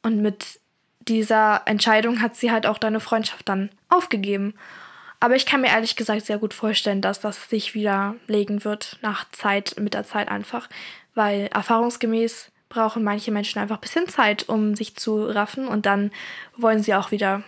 Und 0.00 0.22
mit 0.22 0.58
dieser 1.00 1.60
Entscheidung 1.66 2.22
hat 2.22 2.34
sie 2.34 2.50
halt 2.50 2.64
auch 2.64 2.78
deine 2.78 2.98
Freundschaft 2.98 3.46
dann 3.46 3.68
aufgegeben. 3.90 4.54
Aber 5.20 5.36
ich 5.36 5.44
kann 5.44 5.60
mir 5.60 5.66
ehrlich 5.66 5.96
gesagt 5.96 6.24
sehr 6.24 6.38
gut 6.38 6.54
vorstellen, 6.54 7.02
dass 7.02 7.20
das 7.20 7.50
sich 7.50 7.74
wieder 7.74 8.14
legen 8.26 8.64
wird 8.64 8.98
nach 9.02 9.28
Zeit, 9.32 9.74
mit 9.78 9.92
der 9.92 10.04
Zeit 10.04 10.28
einfach. 10.28 10.66
Weil 11.14 11.50
erfahrungsgemäß 11.52 12.50
brauchen 12.70 13.04
manche 13.04 13.32
Menschen 13.32 13.58
einfach 13.58 13.76
ein 13.76 13.82
bisschen 13.82 14.08
Zeit, 14.08 14.48
um 14.48 14.74
sich 14.74 14.96
zu 14.96 15.26
raffen 15.26 15.68
und 15.68 15.84
dann 15.84 16.10
wollen 16.56 16.82
sie 16.82 16.94
auch 16.94 17.10
wieder 17.10 17.42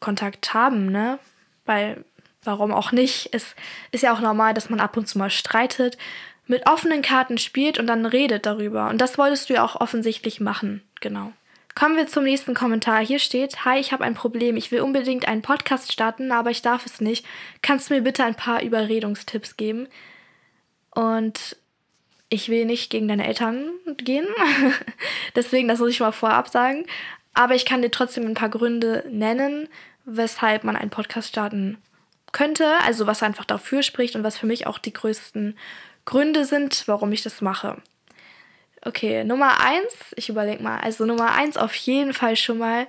Kontakt 0.00 0.54
haben, 0.54 0.86
ne? 0.86 1.18
Weil, 1.66 2.02
warum 2.46 2.72
auch 2.72 2.92
nicht? 2.92 3.28
Es 3.32 3.54
ist 3.92 4.02
ja 4.02 4.14
auch 4.14 4.20
normal, 4.20 4.54
dass 4.54 4.70
man 4.70 4.80
ab 4.80 4.96
und 4.96 5.06
zu 5.06 5.18
mal 5.18 5.30
streitet 5.30 5.98
mit 6.46 6.66
offenen 6.68 7.02
Karten 7.02 7.38
spielt 7.38 7.78
und 7.78 7.86
dann 7.86 8.06
redet 8.06 8.46
darüber. 8.46 8.88
Und 8.88 9.00
das 9.00 9.18
wolltest 9.18 9.50
du 9.50 9.54
ja 9.54 9.64
auch 9.64 9.80
offensichtlich 9.80 10.40
machen. 10.40 10.82
Genau. 11.00 11.32
Kommen 11.74 11.96
wir 11.96 12.06
zum 12.06 12.24
nächsten 12.24 12.54
Kommentar. 12.54 13.04
Hier 13.04 13.18
steht, 13.18 13.64
Hi, 13.64 13.78
ich 13.78 13.92
habe 13.92 14.04
ein 14.04 14.14
Problem. 14.14 14.56
Ich 14.56 14.70
will 14.70 14.80
unbedingt 14.80 15.28
einen 15.28 15.42
Podcast 15.42 15.92
starten, 15.92 16.32
aber 16.32 16.50
ich 16.50 16.62
darf 16.62 16.86
es 16.86 17.00
nicht. 17.00 17.26
Kannst 17.62 17.90
du 17.90 17.94
mir 17.94 18.00
bitte 18.00 18.24
ein 18.24 18.34
paar 18.34 18.62
Überredungstipps 18.62 19.56
geben? 19.56 19.88
Und 20.94 21.56
ich 22.28 22.48
will 22.48 22.64
nicht 22.64 22.90
gegen 22.90 23.08
deine 23.08 23.26
Eltern 23.26 23.70
gehen. 23.98 24.26
Deswegen, 25.36 25.68
das 25.68 25.80
muss 25.80 25.90
ich 25.90 26.00
mal 26.00 26.12
vorab 26.12 26.48
sagen. 26.48 26.86
Aber 27.34 27.54
ich 27.54 27.66
kann 27.66 27.82
dir 27.82 27.90
trotzdem 27.90 28.26
ein 28.26 28.34
paar 28.34 28.48
Gründe 28.48 29.04
nennen, 29.10 29.68
weshalb 30.06 30.64
man 30.64 30.76
einen 30.76 30.90
Podcast 30.90 31.28
starten 31.28 31.76
könnte. 32.32 32.66
Also 32.84 33.06
was 33.06 33.22
einfach 33.22 33.44
dafür 33.44 33.82
spricht 33.82 34.16
und 34.16 34.24
was 34.24 34.36
für 34.36 34.46
mich 34.46 34.66
auch 34.66 34.78
die 34.78 34.92
größten 34.92 35.56
Gründe 36.04 36.44
sind, 36.44 36.84
warum 36.86 37.12
ich 37.12 37.22
das 37.22 37.40
mache. 37.40 37.82
Okay, 38.82 39.24
Nummer 39.24 39.60
eins, 39.60 40.14
ich 40.14 40.28
überlege 40.28 40.62
mal, 40.62 40.78
also 40.78 41.04
Nummer 41.04 41.32
eins 41.32 41.56
auf 41.56 41.74
jeden 41.74 42.14
Fall 42.14 42.36
schon 42.36 42.58
mal, 42.58 42.86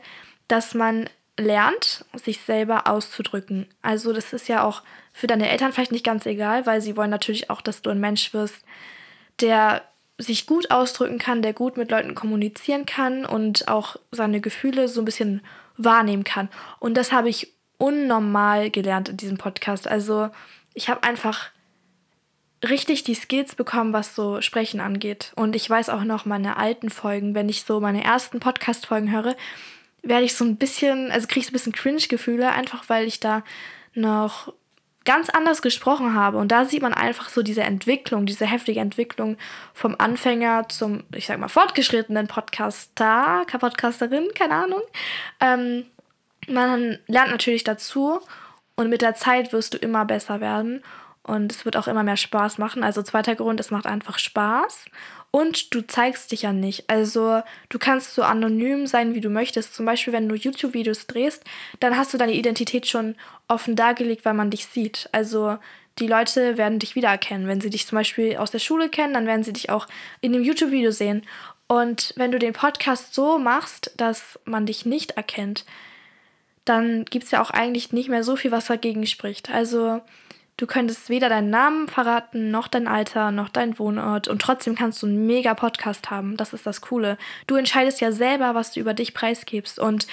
dass 0.48 0.76
man 0.76 1.10
lernt, 1.40 2.06
sich 2.14 2.42
selber 2.42 2.88
auszudrücken. 2.88 3.68
Also 3.82 4.14
das 4.14 4.34
ist 4.34 4.48
ja 4.48 4.64
auch 4.64 4.84
für 5.14 5.28
deine 5.28 5.50
Eltern 5.50 5.74
vielleicht 5.74 5.92
nicht 5.92 6.06
ganz 6.06 6.26
egal, 6.26 6.66
weil 6.66 6.82
sie 6.82 6.96
wollen 6.96 7.10
natürlich 7.10 7.50
auch, 7.50 7.62
dass 7.62 7.82
du 7.82 7.90
ein 7.90 8.00
Mensch 8.00 8.34
wirst, 8.34 8.64
der 9.40 9.82
sich 10.20 10.48
gut 10.48 10.72
ausdrücken 10.72 11.20
kann, 11.20 11.42
der 11.42 11.54
gut 11.54 11.78
mit 11.78 11.92
Leuten 11.92 12.16
kommunizieren 12.16 12.86
kann 12.86 13.26
und 13.26 13.68
auch 13.68 13.98
seine 14.12 14.42
Gefühle 14.42 14.88
so 14.88 15.02
ein 15.02 15.06
bisschen 15.06 15.42
wahrnehmen 15.78 16.24
kann. 16.24 16.50
Und 16.80 16.96
das 16.96 17.12
habe 17.12 17.30
ich 17.30 17.54
unnormal 17.78 18.70
gelernt 18.70 19.10
in 19.10 19.18
diesem 19.18 19.38
Podcast. 19.38 19.88
Also 19.88 20.30
ich 20.74 20.90
habe 20.90 21.04
einfach 21.04 21.50
richtig 22.68 23.04
die 23.04 23.14
Skills 23.14 23.56
bekommen, 23.56 23.94
was 23.94 24.16
so 24.16 24.42
Sprechen 24.42 24.80
angeht. 24.80 25.32
Und 25.36 25.56
ich 25.56 25.70
weiß 25.70 25.90
auch 25.90 26.04
noch 26.04 26.26
meine 26.26 26.58
alten 26.58 26.90
Folgen, 26.90 27.36
wenn 27.36 27.50
ich 27.50 27.64
so 27.64 27.80
meine 27.80 28.04
ersten 28.04 28.40
Podcast-Folgen 28.40 29.12
höre, 29.12 29.36
werde 30.02 30.26
ich 30.26 30.36
so 30.36 30.46
ein 30.46 30.58
bisschen, 30.58 31.12
also 31.12 31.28
kriege 31.28 31.42
ich 31.42 31.46
so 31.48 31.52
ein 31.52 31.54
bisschen 31.54 31.74
Cringe-Gefühle, 31.74 32.52
einfach 32.52 32.90
weil 32.90 33.06
ich 33.06 33.20
da 33.20 33.44
noch 33.94 34.54
ganz 35.06 35.30
anders 35.30 35.62
gesprochen 35.62 36.14
habe. 36.14 36.38
Und 36.38 36.52
da 36.52 36.66
sieht 36.66 36.82
man 36.82 36.94
einfach 36.94 37.30
so 37.30 37.42
diese 37.42 37.62
Entwicklung, 37.62 38.26
diese 38.26 38.46
heftige 38.46 38.82
Entwicklung 38.82 39.38
vom 39.74 39.96
Anfänger 39.98 40.68
zum, 40.68 41.04
ich 41.16 41.28
sag 41.28 41.40
mal, 41.40 41.48
fortgeschrittenen 41.48 42.28
Podcaster, 42.28 43.46
Podcasterin, 43.50 44.28
keine 44.36 44.56
Ahnung. 44.56 44.82
Ähm, 45.40 45.86
man 46.48 47.00
lernt 47.08 47.32
natürlich 47.32 47.64
dazu 47.64 48.20
und 48.76 48.90
mit 48.90 49.02
der 49.02 49.16
Zeit 49.16 49.54
wirst 49.54 49.74
du 49.74 49.78
immer 49.78 50.06
besser 50.06 50.42
werden. 50.42 50.84
Und 51.24 51.52
es 51.52 51.66
wird 51.66 51.76
auch 51.76 51.88
immer 51.90 52.04
mehr 52.04 52.16
Spaß 52.16 52.58
machen. 52.58 52.84
Also 52.84 53.04
zweiter 53.04 53.36
Grund, 53.36 53.60
es 53.60 53.70
macht 53.70 53.86
einfach 53.86 54.18
Spaß. 54.18 54.86
Und 55.30 55.74
du 55.74 55.86
zeigst 55.86 56.32
dich 56.32 56.44
ja 56.44 56.54
nicht. 56.54 56.90
Also 56.90 57.42
du 57.68 57.80
kannst 57.80 58.16
so 58.16 58.24
anonym 58.24 58.88
sein, 58.88 59.14
wie 59.14 59.20
du 59.20 59.30
möchtest. 59.30 59.76
Zum 59.76 59.86
Beispiel, 59.86 60.14
wenn 60.14 60.30
du 60.30 60.36
YouTube-Videos 60.36 61.06
drehst, 61.08 61.44
dann 61.82 61.98
hast 61.98 62.14
du 62.14 62.18
deine 62.18 62.34
Identität 62.34 62.88
schon 62.88 63.16
offen 63.50 63.76
dargelegt, 63.76 64.24
weil 64.24 64.36
man 64.36 64.52
dich 64.52 64.68
sieht. 64.68 65.10
Also 65.12 65.58
die 66.00 66.08
Leute 66.08 66.58
werden 66.58 66.80
dich 66.80 66.96
wiedererkennen. 66.96 67.48
Wenn 67.48 67.60
sie 67.60 67.72
dich 67.72 67.88
zum 67.88 67.98
Beispiel 67.98 68.38
aus 68.38 68.52
der 68.52 68.60
Schule 68.60 68.88
kennen, 68.88 69.14
dann 69.14 69.28
werden 69.28 69.44
sie 69.44 69.54
dich 69.54 69.70
auch 69.70 69.88
in 70.22 70.32
dem 70.32 70.44
YouTube-Video 70.44 70.92
sehen. 70.92 71.24
Und 71.68 72.14
wenn 72.16 72.32
du 72.32 72.40
den 72.40 72.54
Podcast 72.54 73.14
so 73.14 73.38
machst, 73.38 73.92
dass 73.98 74.40
man 74.46 74.66
dich 74.66 74.86
nicht 74.86 75.12
erkennt, 75.12 75.66
dann 76.70 77.06
gibt 77.06 77.26
es 77.26 77.32
ja 77.32 77.42
auch 77.42 77.52
eigentlich 77.52 77.94
nicht 77.94 78.10
mehr 78.10 78.24
so 78.24 78.36
viel, 78.36 78.52
was 78.52 78.68
dagegen 78.68 79.06
spricht. 79.06 79.50
Also 79.50 80.02
Du 80.60 80.66
könntest 80.66 81.10
weder 81.10 81.30
deinen 81.30 81.52
Namen 81.52 81.88
verraten, 81.88 82.50
noch 82.50 82.68
dein 82.68 82.88
Alter, 82.88 83.30
noch 83.30 83.50
dein 83.50 83.78
Wohnort 83.78 84.28
und 84.28 84.42
trotzdem 84.42 84.74
kannst 84.74 85.04
du 85.04 85.06
einen 85.06 85.28
mega 85.28 85.54
Podcast 85.54 86.10
haben. 86.10 86.36
Das 86.36 86.52
ist 86.52 86.66
das 86.66 86.82
Coole. 86.82 87.20
Du 87.46 87.56
entscheidest 87.56 88.02
ja 88.02 88.12
selber, 88.12 88.56
was 88.56 88.72
du 88.72 88.80
über 88.80 88.96
dich 88.96 89.14
preisgibst 89.14 89.78
und 89.78 90.08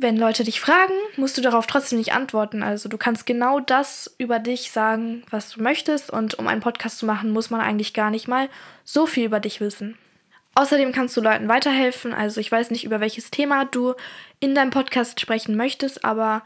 wenn 0.00 0.16
Leute 0.16 0.44
dich 0.44 0.60
fragen, 0.60 0.92
musst 1.16 1.36
du 1.36 1.42
darauf 1.42 1.66
trotzdem 1.66 1.98
nicht 1.98 2.12
antworten. 2.12 2.62
Also 2.62 2.88
du 2.88 2.96
kannst 2.96 3.26
genau 3.26 3.58
das 3.58 4.14
über 4.18 4.38
dich 4.38 4.70
sagen, 4.70 5.24
was 5.30 5.50
du 5.50 5.60
möchtest. 5.60 6.10
Und 6.10 6.38
um 6.38 6.46
einen 6.46 6.60
Podcast 6.60 6.98
zu 6.98 7.06
machen, 7.06 7.32
muss 7.32 7.50
man 7.50 7.60
eigentlich 7.60 7.94
gar 7.94 8.12
nicht 8.12 8.28
mal 8.28 8.48
so 8.84 9.06
viel 9.06 9.24
über 9.24 9.40
dich 9.40 9.60
wissen. 9.60 9.98
Außerdem 10.58 10.90
kannst 10.90 11.16
du 11.16 11.20
Leuten 11.20 11.46
weiterhelfen. 11.46 12.12
Also 12.12 12.40
ich 12.40 12.50
weiß 12.50 12.72
nicht, 12.72 12.82
über 12.82 12.98
welches 12.98 13.30
Thema 13.30 13.64
du 13.64 13.94
in 14.40 14.56
deinem 14.56 14.70
Podcast 14.70 15.20
sprechen 15.20 15.54
möchtest, 15.54 16.04
aber 16.04 16.42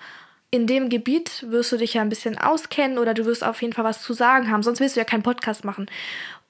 in 0.50 0.66
dem 0.66 0.90
Gebiet 0.90 1.46
wirst 1.48 1.72
du 1.72 1.78
dich 1.78 1.94
ja 1.94 2.02
ein 2.02 2.10
bisschen 2.10 2.36
auskennen 2.36 2.98
oder 2.98 3.14
du 3.14 3.24
wirst 3.24 3.42
auf 3.42 3.62
jeden 3.62 3.72
Fall 3.72 3.86
was 3.86 4.02
zu 4.02 4.12
sagen 4.12 4.50
haben. 4.50 4.62
Sonst 4.62 4.80
willst 4.80 4.96
du 4.96 5.00
ja 5.00 5.06
keinen 5.06 5.22
Podcast 5.22 5.64
machen. 5.64 5.86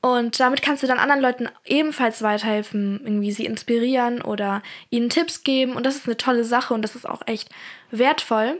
Und 0.00 0.40
damit 0.40 0.60
kannst 0.60 0.82
du 0.82 0.88
dann 0.88 0.98
anderen 0.98 1.22
Leuten 1.22 1.48
ebenfalls 1.64 2.20
weiterhelfen, 2.20 3.00
irgendwie 3.04 3.30
sie 3.30 3.46
inspirieren 3.46 4.22
oder 4.22 4.60
ihnen 4.90 5.08
Tipps 5.08 5.44
geben. 5.44 5.74
Und 5.74 5.86
das 5.86 5.94
ist 5.94 6.06
eine 6.06 6.16
tolle 6.16 6.42
Sache 6.42 6.74
und 6.74 6.82
das 6.82 6.96
ist 6.96 7.08
auch 7.08 7.22
echt 7.26 7.48
wertvoll 7.92 8.58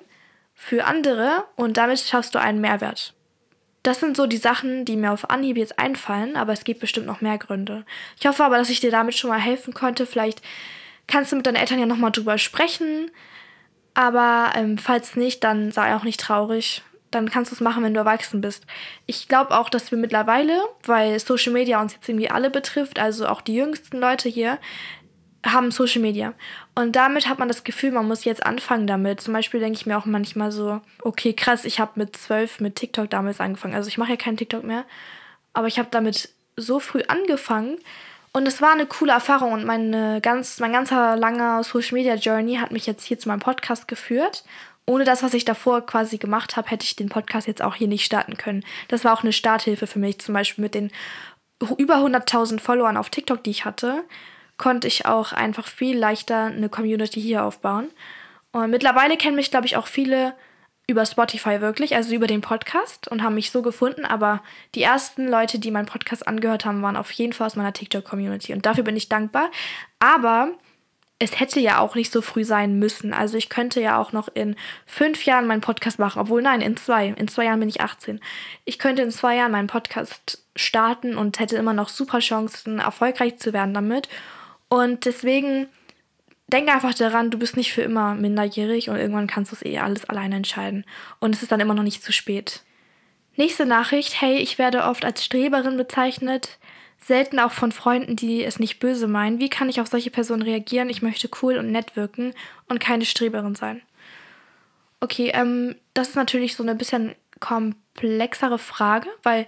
für 0.55 0.85
andere 0.85 1.43
und 1.57 1.77
damit 1.77 1.99
schaffst 1.99 2.37
du 2.37 2.41
einen 2.41 2.61
Mehrwert. 2.61 3.15
Das 3.83 3.99
sind 3.99 4.17
so 4.17 4.27
die 4.27 4.37
Sachen, 4.37 4.85
die 4.85 4.97
mir 4.97 5.13
auf 5.13 5.31
Anhieb 5.31 5.57
jetzt 5.57 5.79
einfallen, 5.79 6.37
aber 6.37 6.53
es 6.53 6.65
gibt 6.65 6.81
bestimmt 6.81 7.07
noch 7.07 7.21
mehr 7.21 7.39
Gründe. 7.39 7.85
Ich 8.19 8.27
hoffe 8.27 8.45
aber, 8.45 8.59
dass 8.59 8.71
ich 8.71 8.81
dir 8.81 8.93
damit 8.93 9.17
schon 9.17 9.31
mal 9.31 9.41
helfen 9.41 9.75
konnte. 9.75 10.07
Vielleicht 10.07 10.41
kannst 11.09 11.33
du 11.33 11.37
mit 11.37 11.47
deinen 11.47 11.57
Eltern 11.57 11.81
ja 11.81 11.87
nochmal 11.87 12.13
drüber 12.13 12.39
sprechen. 12.39 13.11
Aber 13.95 14.53
ähm, 14.55 14.79
falls 14.79 15.17
nicht, 15.17 15.43
dann 15.45 15.73
sei 15.73 15.95
auch 15.95 16.05
nicht 16.05 16.21
traurig. 16.21 16.83
Dann 17.11 17.31
kannst 17.31 17.51
du 17.51 17.55
es 17.55 17.61
machen, 17.61 17.83
wenn 17.83 17.93
du 17.93 18.01
erwachsen 18.01 18.41
bist. 18.41 18.65
Ich 19.07 19.29
glaube 19.29 19.59
auch, 19.59 19.69
dass 19.69 19.91
wir 19.91 19.99
mittlerweile, 19.99 20.63
weil 20.85 21.19
Social 21.19 21.53
Media 21.53 21.81
uns 21.81 21.93
jetzt 21.93 22.09
irgendwie 22.09 22.31
alle 22.31 22.49
betrifft, 22.49 22.99
also 22.99 23.27
auch 23.27 23.43
die 23.43 23.55
jüngsten 23.55 23.99
Leute 23.99 24.31
hier, 24.31 24.59
haben 25.45 25.71
Social 25.71 26.01
Media. 26.01 26.35
Und 26.75 26.95
damit 26.95 27.29
hat 27.29 27.39
man 27.39 27.49
das 27.49 27.65
Gefühl, 27.65 27.91
man 27.91 28.07
muss 28.07 28.25
jetzt 28.25 28.45
anfangen 28.47 28.87
damit. 28.87 29.21
Zum 29.21 29.35
Beispiel 29.35 29.61
denke 29.61 29.79
ich 29.79 29.87
mir 29.87 29.99
auch 29.99 30.05
manchmal 30.05 30.53
so, 30.53 30.81
okay, 31.03 31.33
krass, 31.33 31.65
ich 31.65 31.81
habe 31.81 31.93
mit 31.97 32.17
zwölf 32.17 32.61
mit 32.61 32.77
TikTok 32.77 33.11
damals 33.11 33.41
angefangen. 33.41 33.75
Also 33.75 33.89
ich 33.89 33.99
mache 33.99 34.11
ja 34.11 34.17
keinen 34.17 34.37
TikTok 34.37 34.63
mehr, 34.63 34.85
aber 35.53 35.67
ich 35.67 35.79
habe 35.79 35.89
damit 35.91 36.31
so 36.57 36.79
früh 36.79 37.03
angefangen. 37.09 37.79
Und 38.33 38.47
es 38.47 38.63
war 38.63 38.73
eine 38.73 38.87
coole 38.87 39.13
Erfahrung 39.13 39.53
und 39.53 39.67
meine 39.67 40.21
ganz, 40.23 40.59
mein 40.59 40.73
ganzer 40.73 41.17
langer 41.17 41.63
Social 41.65 41.95
Media 41.95 42.15
Journey 42.15 42.57
hat 42.57 42.73
mich 42.73 42.87
jetzt 42.87 43.05
hier 43.05 43.19
zu 43.19 43.29
meinem 43.29 43.41
Podcast 43.41 43.89
geführt. 43.89 44.45
Ohne 44.87 45.05
das, 45.05 45.23
was 45.23 45.35
ich 45.35 45.45
davor 45.45 45.85
quasi 45.85 46.17
gemacht 46.17 46.57
habe, 46.57 46.71
hätte 46.71 46.85
ich 46.85 46.97
den 46.97 47.09
Podcast 47.09 47.47
jetzt 47.47 47.63
auch 47.63 47.75
hier 47.75 47.89
nicht 47.89 48.05
starten 48.05 48.37
können. 48.37 48.65
Das 48.89 49.05
war 49.05 49.13
auch 49.13 49.23
eine 49.23 49.33
Starthilfe 49.33 49.87
für 49.87 49.99
mich, 49.99 50.19
zum 50.21 50.35
Beispiel 50.35 50.63
mit 50.63 50.75
den 50.75 50.91
über 51.77 51.97
100.000 51.97 52.59
Followern 52.59 52.97
auf 52.97 53.11
TikTok, 53.11 53.45
die 53.45 53.51
ich 53.51 53.65
hatte 53.65 54.03
konnte 54.59 54.87
ich 54.89 55.07
auch 55.07 55.33
einfach 55.33 55.67
viel 55.67 55.99
leichter 55.99 56.45
eine 56.45 56.69
Community 56.69 57.21
hier 57.21 57.45
aufbauen. 57.45 57.91
Und 58.53 58.71
mittlerweile 58.71 59.17
kennen 59.17 59.37
mich, 59.37 59.51
glaube 59.51 59.67
ich, 59.67 59.77
auch 59.77 59.87
viele 59.87 60.35
über 60.87 61.07
Spotify 61.07 61.61
wirklich, 61.61 61.95
also 61.95 62.15
über 62.15 62.27
den 62.27 62.41
Podcast 62.41 63.09
und 63.09 63.23
haben 63.23 63.35
mich 63.35 63.51
so 63.51 63.63
gefunden. 63.63 64.05
Aber 64.05 64.43
die 64.75 64.83
ersten 64.83 65.29
Leute, 65.29 65.59
die 65.59 65.71
meinen 65.71 65.87
Podcast 65.87 66.27
angehört 66.27 66.65
haben, 66.65 66.83
waren 66.83 66.97
auf 66.97 67.11
jeden 67.13 67.33
Fall 67.33 67.47
aus 67.47 67.57
meiner 67.57 67.73
TikTok-Community. 67.73 68.53
Und 68.53 68.67
dafür 68.67 68.85
bin 68.85 68.97
ich 68.97 69.09
dankbar. 69.09 69.51
Aber 70.01 70.53
es 71.19 71.39
hätte 71.39 71.61
ja 71.61 71.79
auch 71.79 71.95
nicht 71.95 72.13
so 72.13 72.21
früh 72.21 72.45
sein 72.45 72.81
müssen. 72.81 73.15
Also 73.15 73.37
ich 73.37 73.49
könnte 73.49 73.81
ja 73.81 73.97
auch 73.97 74.13
noch 74.13 74.29
in 74.35 74.57
fünf 74.87 75.25
Jahren 75.25 75.47
meinen 75.47 75.61
Podcast 75.61 76.01
machen. 76.01 76.21
Obwohl, 76.21 76.43
nein, 76.43 76.61
in 76.61 76.77
zwei. 76.77 77.09
In 77.09 77.29
zwei 77.29 77.45
Jahren 77.45 77.61
bin 77.61 77.69
ich 77.69 77.81
18. 77.81 78.21
Ich 78.65 78.81
könnte 78.81 79.03
in 79.03 79.13
zwei 79.13 79.37
Jahren 79.37 79.53
meinen 79.53 79.69
Podcast 79.69 80.45
starten 80.57 81.17
und 81.17 81.39
hätte 81.39 81.57
immer 81.57 81.75
noch 81.75 81.89
super 81.89 82.19
Chancen, 82.19 82.81
erfolgreich 82.81 83.39
zu 83.39 83.53
werden 83.53 83.73
damit. 83.73 84.09
Und 84.73 85.05
deswegen 85.05 85.69
denk 86.47 86.71
einfach 86.71 86.95
daran, 86.95 87.31
du 87.31 87.39
bist 87.39 87.59
nicht 87.59 87.75
für 87.75 87.83
immer 87.83 88.15
minderjährig 88.15 88.89
und 88.89 88.97
irgendwann 88.97 89.27
kannst 89.27 89.53
du 89.53 89.57
es 89.57 89.63
eh 89.67 89.79
alles 89.79 90.07
alleine 90.07 90.37
entscheiden. 90.37 90.87
Und 91.21 91.35
es 91.35 91.43
ist 91.43 91.53
dann 91.53 91.61
immer 91.61 91.75
noch 91.75 91.83
nicht 91.83 92.03
zu 92.03 92.11
spät. 92.11 92.63
Nächste 93.37 93.67
Nachricht. 93.67 94.23
Hey, 94.23 94.39
ich 94.39 94.57
werde 94.57 94.85
oft 94.85 95.05
als 95.05 95.23
Streberin 95.23 95.77
bezeichnet. 95.77 96.59
Selten 96.99 97.39
auch 97.39 97.53
von 97.53 97.71
Freunden, 97.71 98.17
die 98.17 98.43
es 98.43 98.59
nicht 98.59 98.79
böse 98.79 99.09
meinen. 99.09 99.41
Wie 99.41 99.51
kann 99.51 99.69
ich 99.69 99.79
auf 99.79 99.89
solche 99.89 100.11
Personen 100.11 100.41
reagieren? 100.41 100.89
Ich 100.89 101.03
möchte 101.03 101.29
cool 101.43 101.59
und 101.59 101.71
nett 101.71 101.95
wirken 101.95 102.33
und 102.67 102.81
keine 102.81 103.05
Streberin 103.05 103.55
sein. 103.55 103.83
Okay, 105.01 105.33
ähm, 105.35 105.77
das 105.93 106.09
ist 106.09 106.17
natürlich 106.17 106.57
so 106.57 106.63
eine 106.63 106.75
bisschen 106.75 107.15
komplexere 107.41 108.57
Frage, 108.57 109.11
weil 109.23 109.47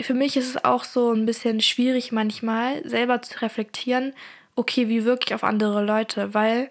für 0.00 0.14
mich 0.14 0.36
ist 0.36 0.48
es 0.48 0.64
auch 0.64 0.84
so 0.84 1.12
ein 1.12 1.26
bisschen 1.26 1.60
schwierig 1.60 2.12
manchmal, 2.12 2.86
selber 2.88 3.22
zu 3.22 3.40
reflektieren, 3.40 4.12
okay, 4.54 4.88
wie 4.88 5.04
wirke 5.04 5.26
ich 5.26 5.34
auf 5.34 5.44
andere 5.44 5.84
Leute, 5.84 6.34
weil 6.34 6.70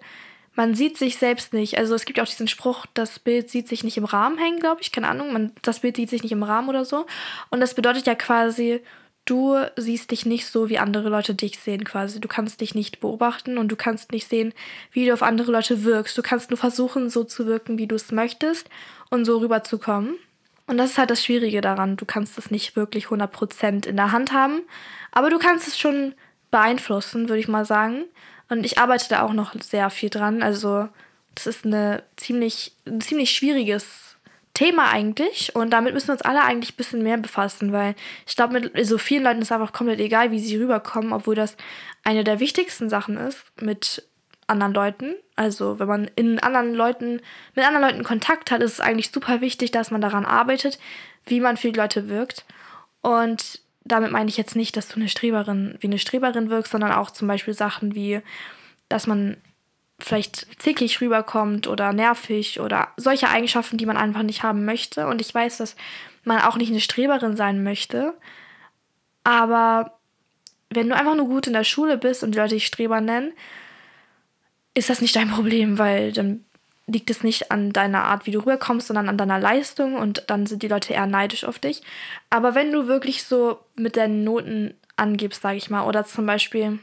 man 0.54 0.74
sieht 0.74 0.96
sich 0.96 1.18
selbst 1.18 1.52
nicht. 1.52 1.76
Also 1.76 1.94
es 1.94 2.06
gibt 2.06 2.16
ja 2.16 2.24
auch 2.24 2.28
diesen 2.28 2.48
Spruch, 2.48 2.86
das 2.94 3.18
Bild 3.18 3.50
sieht 3.50 3.68
sich 3.68 3.84
nicht 3.84 3.98
im 3.98 4.04
Rahmen 4.04 4.38
hängen, 4.38 4.58
glaube 4.58 4.80
ich, 4.80 4.90
keine 4.90 5.08
Ahnung, 5.08 5.32
man, 5.32 5.52
das 5.62 5.80
Bild 5.80 5.96
sieht 5.96 6.10
sich 6.10 6.22
nicht 6.22 6.32
im 6.32 6.42
Rahmen 6.42 6.68
oder 6.68 6.84
so. 6.84 7.06
Und 7.50 7.60
das 7.60 7.74
bedeutet 7.74 8.06
ja 8.06 8.14
quasi, 8.14 8.80
du 9.26 9.56
siehst 9.76 10.10
dich 10.10 10.24
nicht 10.24 10.46
so, 10.46 10.70
wie 10.70 10.78
andere 10.78 11.10
Leute 11.10 11.34
dich 11.34 11.58
sehen 11.58 11.84
quasi. 11.84 12.20
Du 12.20 12.28
kannst 12.28 12.60
dich 12.60 12.74
nicht 12.74 13.00
beobachten 13.00 13.58
und 13.58 13.68
du 13.68 13.76
kannst 13.76 14.12
nicht 14.12 14.28
sehen, 14.28 14.54
wie 14.92 15.04
du 15.04 15.12
auf 15.12 15.22
andere 15.22 15.52
Leute 15.52 15.84
wirkst. 15.84 16.16
Du 16.16 16.22
kannst 16.22 16.50
nur 16.50 16.58
versuchen, 16.58 17.10
so 17.10 17.22
zu 17.22 17.46
wirken, 17.46 17.76
wie 17.76 17.86
du 17.86 17.96
es 17.96 18.10
möchtest 18.10 18.70
und 19.10 19.24
so 19.24 19.38
rüberzukommen. 19.38 20.14
Und 20.66 20.78
das 20.78 20.90
ist 20.92 20.98
halt 20.98 21.10
das 21.10 21.24
Schwierige 21.24 21.60
daran. 21.60 21.96
Du 21.96 22.04
kannst 22.04 22.38
es 22.38 22.50
nicht 22.50 22.76
wirklich 22.76 23.06
100% 23.06 23.86
in 23.86 23.96
der 23.96 24.12
Hand 24.12 24.32
haben, 24.32 24.62
aber 25.12 25.30
du 25.30 25.38
kannst 25.38 25.68
es 25.68 25.78
schon 25.78 26.14
beeinflussen, 26.50 27.28
würde 27.28 27.40
ich 27.40 27.48
mal 27.48 27.64
sagen. 27.64 28.04
Und 28.48 28.64
ich 28.64 28.78
arbeite 28.78 29.08
da 29.08 29.22
auch 29.22 29.32
noch 29.32 29.54
sehr 29.60 29.90
viel 29.90 30.10
dran. 30.10 30.42
Also, 30.42 30.88
das 31.34 31.46
ist 31.46 31.64
eine 31.64 32.02
ziemlich, 32.16 32.72
ein 32.86 33.00
ziemlich 33.00 33.30
schwieriges 33.30 34.16
Thema 34.54 34.90
eigentlich. 34.90 35.54
Und 35.54 35.70
damit 35.70 35.94
müssen 35.94 36.08
wir 36.08 36.12
uns 36.14 36.22
alle 36.22 36.42
eigentlich 36.42 36.72
ein 36.72 36.76
bisschen 36.76 37.02
mehr 37.02 37.18
befassen, 37.18 37.72
weil 37.72 37.94
ich 38.26 38.36
glaube, 38.36 38.60
mit 38.60 38.86
so 38.86 38.98
vielen 38.98 39.24
Leuten 39.24 39.42
ist 39.42 39.52
einfach 39.52 39.72
komplett 39.72 40.00
egal, 40.00 40.30
wie 40.30 40.40
sie 40.40 40.56
rüberkommen, 40.56 41.12
obwohl 41.12 41.34
das 41.34 41.56
eine 42.04 42.24
der 42.24 42.40
wichtigsten 42.40 42.88
Sachen 42.88 43.16
ist, 43.18 43.44
mit 43.60 44.02
anderen 44.46 44.74
Leuten. 44.74 45.14
Also 45.34 45.78
wenn 45.78 45.88
man 45.88 46.10
in 46.16 46.38
anderen 46.38 46.74
Leuten, 46.74 47.20
mit 47.54 47.64
anderen 47.64 47.88
Leuten 47.88 48.04
Kontakt 48.04 48.50
hat, 48.50 48.62
ist 48.62 48.74
es 48.74 48.80
eigentlich 48.80 49.10
super 49.10 49.40
wichtig, 49.40 49.70
dass 49.70 49.90
man 49.90 50.00
daran 50.00 50.24
arbeitet, 50.24 50.78
wie 51.24 51.40
man 51.40 51.56
für 51.56 51.72
die 51.72 51.78
Leute 51.78 52.08
wirkt. 52.08 52.44
Und 53.02 53.60
damit 53.84 54.10
meine 54.10 54.28
ich 54.28 54.36
jetzt 54.36 54.56
nicht, 54.56 54.76
dass 54.76 54.88
du 54.88 54.96
eine 54.96 55.08
Streberin 55.08 55.76
wie 55.80 55.86
eine 55.86 55.98
Streberin 55.98 56.50
wirkst, 56.50 56.72
sondern 56.72 56.92
auch 56.92 57.10
zum 57.10 57.28
Beispiel 57.28 57.54
Sachen 57.54 57.94
wie, 57.94 58.20
dass 58.88 59.06
man 59.06 59.36
vielleicht 59.98 60.60
zickig 60.60 61.00
rüberkommt 61.00 61.68
oder 61.68 61.92
nervig 61.92 62.60
oder 62.60 62.88
solche 62.96 63.28
Eigenschaften, 63.28 63.78
die 63.78 63.86
man 63.86 63.96
einfach 63.96 64.22
nicht 64.22 64.42
haben 64.42 64.64
möchte. 64.64 65.06
Und 65.06 65.20
ich 65.20 65.34
weiß, 65.34 65.58
dass 65.58 65.76
man 66.24 66.40
auch 66.40 66.56
nicht 66.56 66.70
eine 66.70 66.80
Streberin 66.80 67.36
sein 67.36 67.62
möchte. 67.62 68.14
Aber 69.24 69.98
wenn 70.70 70.88
du 70.88 70.96
einfach 70.96 71.14
nur 71.14 71.26
gut 71.26 71.46
in 71.46 71.52
der 71.52 71.64
Schule 71.64 71.96
bist 71.96 72.22
und 72.22 72.32
die 72.32 72.38
Leute 72.38 72.54
dich 72.54 72.66
Streber 72.66 73.00
nennen, 73.00 73.32
ist 74.76 74.90
das 74.90 75.00
nicht 75.00 75.16
dein 75.16 75.30
Problem, 75.30 75.78
weil 75.78 76.12
dann 76.12 76.44
liegt 76.86 77.10
es 77.10 77.24
nicht 77.24 77.50
an 77.50 77.72
deiner 77.72 78.04
Art, 78.04 78.26
wie 78.26 78.30
du 78.30 78.40
rüberkommst, 78.40 78.86
sondern 78.86 79.08
an 79.08 79.18
deiner 79.18 79.40
Leistung 79.40 79.96
und 79.96 80.24
dann 80.28 80.46
sind 80.46 80.62
die 80.62 80.68
Leute 80.68 80.92
eher 80.92 81.06
neidisch 81.06 81.44
auf 81.44 81.58
dich. 81.58 81.82
Aber 82.30 82.54
wenn 82.54 82.70
du 82.70 82.86
wirklich 82.86 83.24
so 83.24 83.58
mit 83.74 83.96
deinen 83.96 84.22
Noten 84.22 84.74
angibst, 84.96 85.42
sage 85.42 85.56
ich 85.56 85.70
mal, 85.70 85.84
oder 85.84 86.04
zum 86.04 86.26
Beispiel 86.26 86.78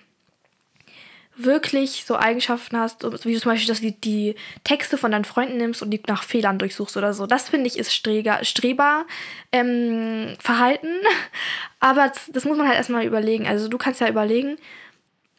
wirklich 1.35 2.03
so 2.05 2.17
Eigenschaften 2.17 2.77
hast, 2.77 3.03
wie 3.25 3.33
du 3.33 3.39
zum 3.39 3.51
Beispiel, 3.51 3.67
dass 3.67 3.81
du 3.81 3.91
die 3.91 4.35
Texte 4.63 4.97
von 4.97 5.11
deinen 5.11 5.25
Freunden 5.25 5.57
nimmst 5.57 5.81
und 5.81 5.91
die 5.91 6.01
nach 6.07 6.23
Fehlern 6.23 6.59
durchsuchst 6.59 6.97
oder 6.97 7.13
so. 7.13 7.25
Das 7.25 7.49
finde 7.49 7.67
ich 7.67 7.79
ist 7.79 7.93
Streber, 7.93 8.43
Streber 8.43 9.05
ähm, 9.51 10.35
Verhalten. 10.39 10.89
Aber 11.79 12.11
das 12.31 12.45
muss 12.45 12.57
man 12.57 12.67
halt 12.67 12.77
erstmal 12.77 13.05
überlegen. 13.05 13.47
Also 13.47 13.67
du 13.67 13.77
kannst 13.77 14.01
ja 14.01 14.09
überlegen, 14.09 14.57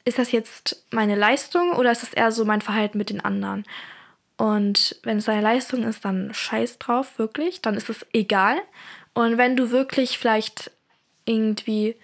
ist 0.04 0.18
das 0.18 0.32
jetzt 0.32 0.84
meine 0.90 1.14
Leistung 1.14 1.73
oder 1.73 1.90
ist 1.90 2.02
das 2.02 2.12
eher 2.12 2.32
so 2.32 2.44
mein 2.44 2.61
Verhalten 2.61 2.99
mit 2.99 3.11
den 3.11 3.25
anderen? 3.25 3.64
Und 4.37 4.96
wenn 5.02 5.18
es 5.18 5.26
deine 5.26 5.40
Leistung 5.40 5.84
ist, 5.84 6.04
dann 6.04 6.34
scheiß 6.34 6.78
drauf, 6.78 7.18
wirklich. 7.18 7.62
Dann 7.62 7.75
ist 7.75 7.88
es 7.88 8.04
egal. 8.12 8.56
Und 9.14 9.38
wenn 9.38 9.56
du 9.56 9.70
wirklich 9.70 10.18
vielleicht 10.18 10.70
irgendwie 11.25 11.96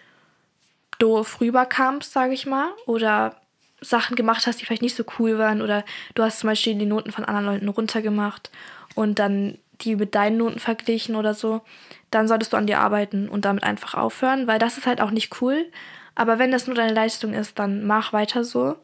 doof 0.99 1.41
rüberkamst, 1.41 2.13
sage 2.13 2.35
ich 2.35 2.47
mal, 2.47 2.69
oder 2.87 3.37
Sachen 3.81 4.15
gemacht 4.17 4.47
hast, 4.47 4.61
die 4.61 4.67
vielleicht 4.67 4.83
nicht 4.83 4.95
so 4.95 5.05
cool 5.19 5.39
waren, 5.39 5.61
oder 5.61 5.85
du 6.15 6.23
hast 6.23 6.41
zum 6.41 6.49
Beispiel 6.49 6.75
die 6.77 6.87
Noten 6.87 7.13
von 7.13 7.25
anderen 7.25 7.47
Leuten 7.47 7.69
runtergemacht 7.69 8.51
und 8.95 9.19
dann 9.19 9.59
die 9.81 9.97
mit 9.97 10.15
deinen 10.15 10.37
Noten 10.37 10.59
verglichen 10.59 11.17
oder 11.17 11.35
so, 11.35 11.63
dann 12.11 12.29
solltest 12.29 12.53
du 12.53 12.59
an 12.59 12.67
dir 12.67 12.81
arbeiten 12.81 13.29
und 13.29 13.47
damit 13.47 13.65
einfach 13.65 13.95
aufhören, 13.95 14.47
weil 14.47 14.59
das 14.59 14.77
ist 14.77 14.87
halt 14.87 15.01
auch 15.01 15.11
nicht 15.11 15.41
cool. 15.41 15.67
Aber 16.15 16.39
wenn 16.39 16.51
das 16.51 16.67
nur 16.67 16.77
deine 16.77 16.95
Leistung 16.95 17.35
ist, 17.35 17.59
dann 17.59 17.87
mach 17.87 18.13
weiter 18.13 18.45
so. 18.45 18.77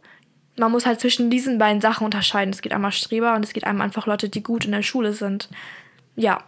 Man 0.56 0.72
muss 0.72 0.86
halt 0.86 1.00
zwischen 1.00 1.28
diesen 1.28 1.58
beiden 1.58 1.80
Sachen 1.80 2.04
unterscheiden. 2.04 2.52
Es 2.52 2.62
geht 2.62 2.72
einmal 2.72 2.92
Streber 2.92 3.34
und 3.34 3.44
es 3.44 3.52
geht 3.52 3.64
einmal 3.64 3.84
einfach 3.86 4.06
Leute, 4.06 4.28
die 4.28 4.42
gut 4.42 4.64
in 4.64 4.72
der 4.72 4.82
Schule 4.82 5.12
sind. 5.12 5.48
Ja. 6.14 6.42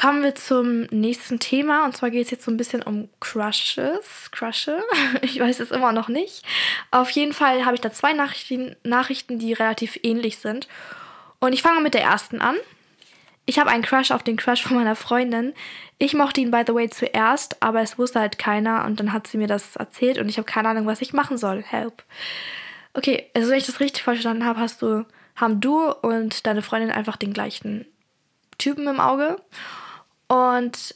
kommen 0.00 0.22
wir 0.22 0.36
zum 0.36 0.82
nächsten 0.90 1.40
Thema. 1.40 1.84
Und 1.84 1.96
zwar 1.96 2.10
geht 2.10 2.26
es 2.26 2.30
jetzt 2.30 2.44
so 2.44 2.50
ein 2.52 2.56
bisschen 2.56 2.82
um 2.82 3.08
Crushes. 3.20 4.30
Crushe? 4.30 4.82
Ich 5.22 5.40
weiß 5.40 5.58
es 5.60 5.72
immer 5.72 5.92
noch 5.92 6.08
nicht. 6.08 6.44
Auf 6.92 7.10
jeden 7.10 7.32
Fall 7.32 7.64
habe 7.64 7.74
ich 7.74 7.80
da 7.80 7.90
zwei 7.90 8.12
Nachrichten, 8.12 8.76
Nachrichten, 8.84 9.40
die 9.40 9.52
relativ 9.52 9.98
ähnlich 10.04 10.38
sind. 10.38 10.68
Und 11.40 11.52
ich 11.52 11.62
fange 11.62 11.80
mit 11.80 11.94
der 11.94 12.02
ersten 12.02 12.40
an. 12.40 12.56
Ich 13.48 13.58
habe 13.58 13.70
einen 13.70 13.82
Crush 13.82 14.10
auf 14.10 14.22
den 14.22 14.36
Crush 14.36 14.62
von 14.62 14.76
meiner 14.76 14.94
Freundin. 14.94 15.54
Ich 15.96 16.12
mochte 16.12 16.42
ihn, 16.42 16.50
by 16.50 16.64
the 16.66 16.74
way, 16.74 16.90
zuerst, 16.90 17.62
aber 17.62 17.80
es 17.80 17.96
wusste 17.96 18.20
halt 18.20 18.38
keiner. 18.38 18.84
Und 18.84 19.00
dann 19.00 19.10
hat 19.10 19.26
sie 19.26 19.38
mir 19.38 19.46
das 19.46 19.74
erzählt 19.76 20.18
und 20.18 20.28
ich 20.28 20.36
habe 20.36 20.44
keine 20.44 20.68
Ahnung, 20.68 20.84
was 20.84 21.00
ich 21.00 21.14
machen 21.14 21.38
soll. 21.38 21.62
Help. 21.62 22.02
Okay, 22.92 23.30
also 23.34 23.48
wenn 23.48 23.56
ich 23.56 23.64
das 23.64 23.80
richtig 23.80 24.02
verstanden 24.02 24.44
habe, 24.44 24.60
hast 24.60 24.82
du, 24.82 25.06
haben 25.34 25.62
du 25.62 25.90
und 25.90 26.46
deine 26.46 26.60
Freundin 26.60 26.90
einfach 26.90 27.16
den 27.16 27.32
gleichen 27.32 27.86
Typen 28.58 28.86
im 28.86 29.00
Auge. 29.00 29.40
Und 30.26 30.94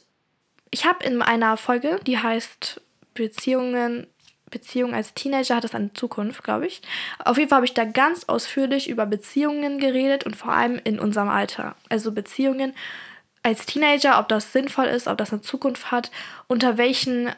ich 0.69 0.85
habe 0.85 1.03
in 1.05 1.23
einer 1.23 1.57
Folge, 1.57 1.99
die 2.05 2.19
heißt 2.19 2.79
Beziehungen, 3.15 4.05
Beziehung 4.53 4.93
als 4.93 5.13
Teenager 5.13 5.55
hat 5.55 5.65
es 5.65 5.75
eine 5.75 5.91
Zukunft, 5.93 6.43
glaube 6.43 6.67
ich. 6.67 6.81
Auf 7.25 7.37
jeden 7.37 7.49
Fall 7.49 7.57
habe 7.57 7.65
ich 7.65 7.73
da 7.73 7.83
ganz 7.83 8.25
ausführlich 8.25 8.87
über 8.87 9.05
Beziehungen 9.05 9.79
geredet 9.79 10.25
und 10.25 10.35
vor 10.35 10.53
allem 10.53 10.79
in 10.83 10.99
unserem 10.99 11.29
Alter. 11.29 11.75
Also 11.89 12.11
Beziehungen 12.11 12.73
als 13.41 13.65
Teenager, 13.65 14.19
ob 14.19 14.29
das 14.29 14.53
sinnvoll 14.53 14.85
ist, 14.85 15.07
ob 15.07 15.17
das 15.17 15.33
eine 15.33 15.41
Zukunft 15.41 15.91
hat, 15.91 16.11
unter 16.47 16.77
welchen 16.77 17.31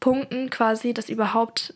Punkten 0.00 0.50
quasi 0.50 0.94
das 0.94 1.08
überhaupt 1.08 1.74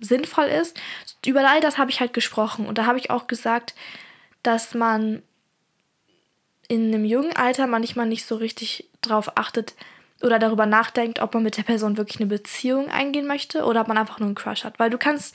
sinnvoll 0.00 0.46
ist. 0.46 0.78
Über 1.24 1.48
all 1.48 1.60
das 1.60 1.78
habe 1.78 1.90
ich 1.90 2.00
halt 2.00 2.12
gesprochen 2.12 2.66
und 2.66 2.76
da 2.76 2.86
habe 2.86 2.98
ich 2.98 3.10
auch 3.10 3.26
gesagt, 3.26 3.74
dass 4.42 4.74
man 4.74 5.22
in 6.68 6.92
einem 6.92 7.04
jungen 7.04 7.34
Alter 7.34 7.66
manchmal 7.66 8.06
nicht 8.06 8.26
so 8.26 8.36
richtig 8.36 8.88
drauf 9.00 9.36
achtet 9.36 9.74
oder 10.22 10.38
darüber 10.38 10.66
nachdenkt, 10.66 11.20
ob 11.20 11.34
man 11.34 11.42
mit 11.42 11.56
der 11.56 11.62
Person 11.62 11.96
wirklich 11.96 12.20
eine 12.20 12.28
Beziehung 12.28 12.88
eingehen 12.88 13.26
möchte 13.26 13.64
oder 13.64 13.82
ob 13.82 13.88
man 13.88 13.98
einfach 13.98 14.18
nur 14.18 14.26
einen 14.26 14.34
Crush 14.34 14.64
hat. 14.64 14.78
Weil 14.78 14.90
du 14.90 14.98
kannst 14.98 15.34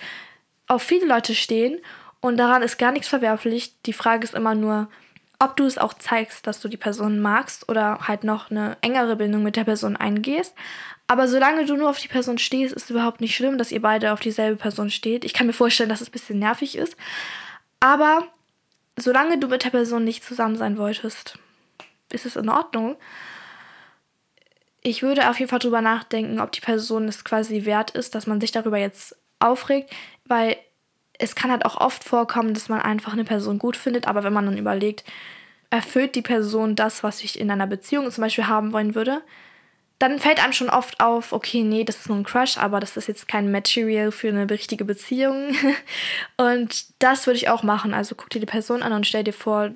auf 0.68 0.84
viele 0.84 1.06
Leute 1.06 1.36
stehen 1.36 1.80
und 2.20 2.38
daran 2.38 2.62
ist 2.62 2.78
gar 2.78 2.92
nichts 2.92 3.08
verwerflich. 3.08 3.75
Die 3.86 3.94
Frage 3.94 4.24
ist 4.24 4.34
immer 4.34 4.56
nur, 4.56 4.90
ob 5.40 5.58
du 5.58 5.66
es 5.66 5.78
auch 5.78 5.94
zeigst, 5.94 6.48
dass 6.48 6.60
du 6.60 6.68
die 6.68 6.78
Person 6.78 7.20
magst 7.20 7.68
oder 7.70 8.08
halt 8.08 8.24
noch 8.24 8.50
eine 8.50 8.78
engere 8.82 9.16
Bindung 9.16 9.44
mit 9.44 9.56
der 9.56 9.66
Person 9.66 9.96
eingehst. 9.96 10.54
Aber 11.08 11.28
solange 11.28 11.66
du 11.66 11.75
nur 11.75 11.90
auf 11.90 12.00
die 12.00 12.08
Person 12.08 12.38
stehst, 12.38 12.74
ist 12.74 12.84
es 12.84 12.90
überhaupt 12.90 13.20
nicht 13.20 13.36
schlimm, 13.36 13.58
dass 13.58 13.72
ihr 13.72 13.82
beide 13.82 14.13
auf 14.13 14.20
dieselbe 14.20 14.56
Person 14.56 14.90
steht. 14.90 15.25
Ich 15.25 15.34
kann 15.34 15.48
mir 15.48 15.54
vorstellen, 15.54 15.90
dass 15.90 16.02
es 16.02 16.10
ein 16.10 16.13
bisschen 16.13 16.40
nervig 16.40 16.78
ist. 16.78 16.96
Aber 17.80 18.28
solange 18.96 19.38
du 19.38 19.48
mit 19.48 19.63
der 19.63 19.70
Person 19.70 20.06
nicht 20.06 20.24
zusammen 20.24 20.56
sein 20.56 20.78
wolltest, 20.78 21.38
ist 22.12 22.25
es 22.25 22.36
in 22.38 22.50
Ordnung. 22.50 22.96
Ich 24.84 25.02
würde 25.02 25.30
auf 25.30 25.40
jeden 25.40 25.50
Fall 25.50 25.60
drüber 25.60 25.82
nachdenken, 25.82 26.40
ob 26.40 26.52
die 26.52 26.62
Person 26.62 27.08
es 27.08 27.24
quasi 27.24 27.66
wert 27.66 27.92
ist, 27.92 28.16
dass 28.16 28.28
man 28.28 28.42
sich 28.42 28.52
darüber 28.52 28.78
jetzt 28.78 29.16
aufregt, 29.40 29.92
weil 30.25 30.58
es 31.18 31.36
kann 31.36 31.52
halt 31.52 31.66
auch 31.66 31.80
oft 31.80 32.04
vorkommen, 32.04 32.54
dass 32.54 32.70
man 32.70 32.82
einfach 32.82 33.13
eine 33.13 33.24
Person 33.24 33.60
gut 33.60 33.78
findet, 33.78 34.08
aber 34.08 34.24
wenn 34.24 34.34
man 34.34 34.46
dann 34.46 34.58
überlegt, 34.58 35.04
erfüllt 35.70 36.16
die 36.16 36.22
Person 36.22 36.75
das, 36.75 37.02
was 37.02 37.24
ich 37.24 37.40
in 37.40 37.50
einer 37.50 37.68
Beziehung 37.68 38.12
zum 38.12 38.24
Beispiel 38.24 38.48
haben 38.48 38.74
wollen 38.74 38.94
würde, 38.94 39.22
dann 40.00 40.20
fällt 40.20 40.44
einem 40.44 40.54
schon 40.54 40.70
oft 40.70 41.00
auf, 41.00 41.32
okay, 41.32 41.63
nee, 41.63 41.86
das 41.86 41.98
ist 41.98 42.10
nur 42.10 42.18
ein 42.18 42.25
Crush, 42.25 42.58
aber 42.58 42.80
das 42.80 42.98
ist 42.98 43.08
jetzt 43.08 43.28
kein 43.28 43.52
Material 43.52 44.12
für 44.12 44.28
eine 44.28 44.50
richtige 44.50 44.84
Beziehung. 44.84 45.56
Und 46.38 46.88
das 47.00 47.25
würde 47.25 47.38
ich 47.38 47.48
auch 47.50 47.63
machen. 47.63 47.94
Also 47.94 48.13
guck 48.16 48.30
dir 48.30 48.42
die 48.42 48.46
Person 48.46 48.84
an 48.84 48.92
und 48.92 49.08
stell 49.08 49.24
dir 49.24 49.34
vor, 49.34 49.72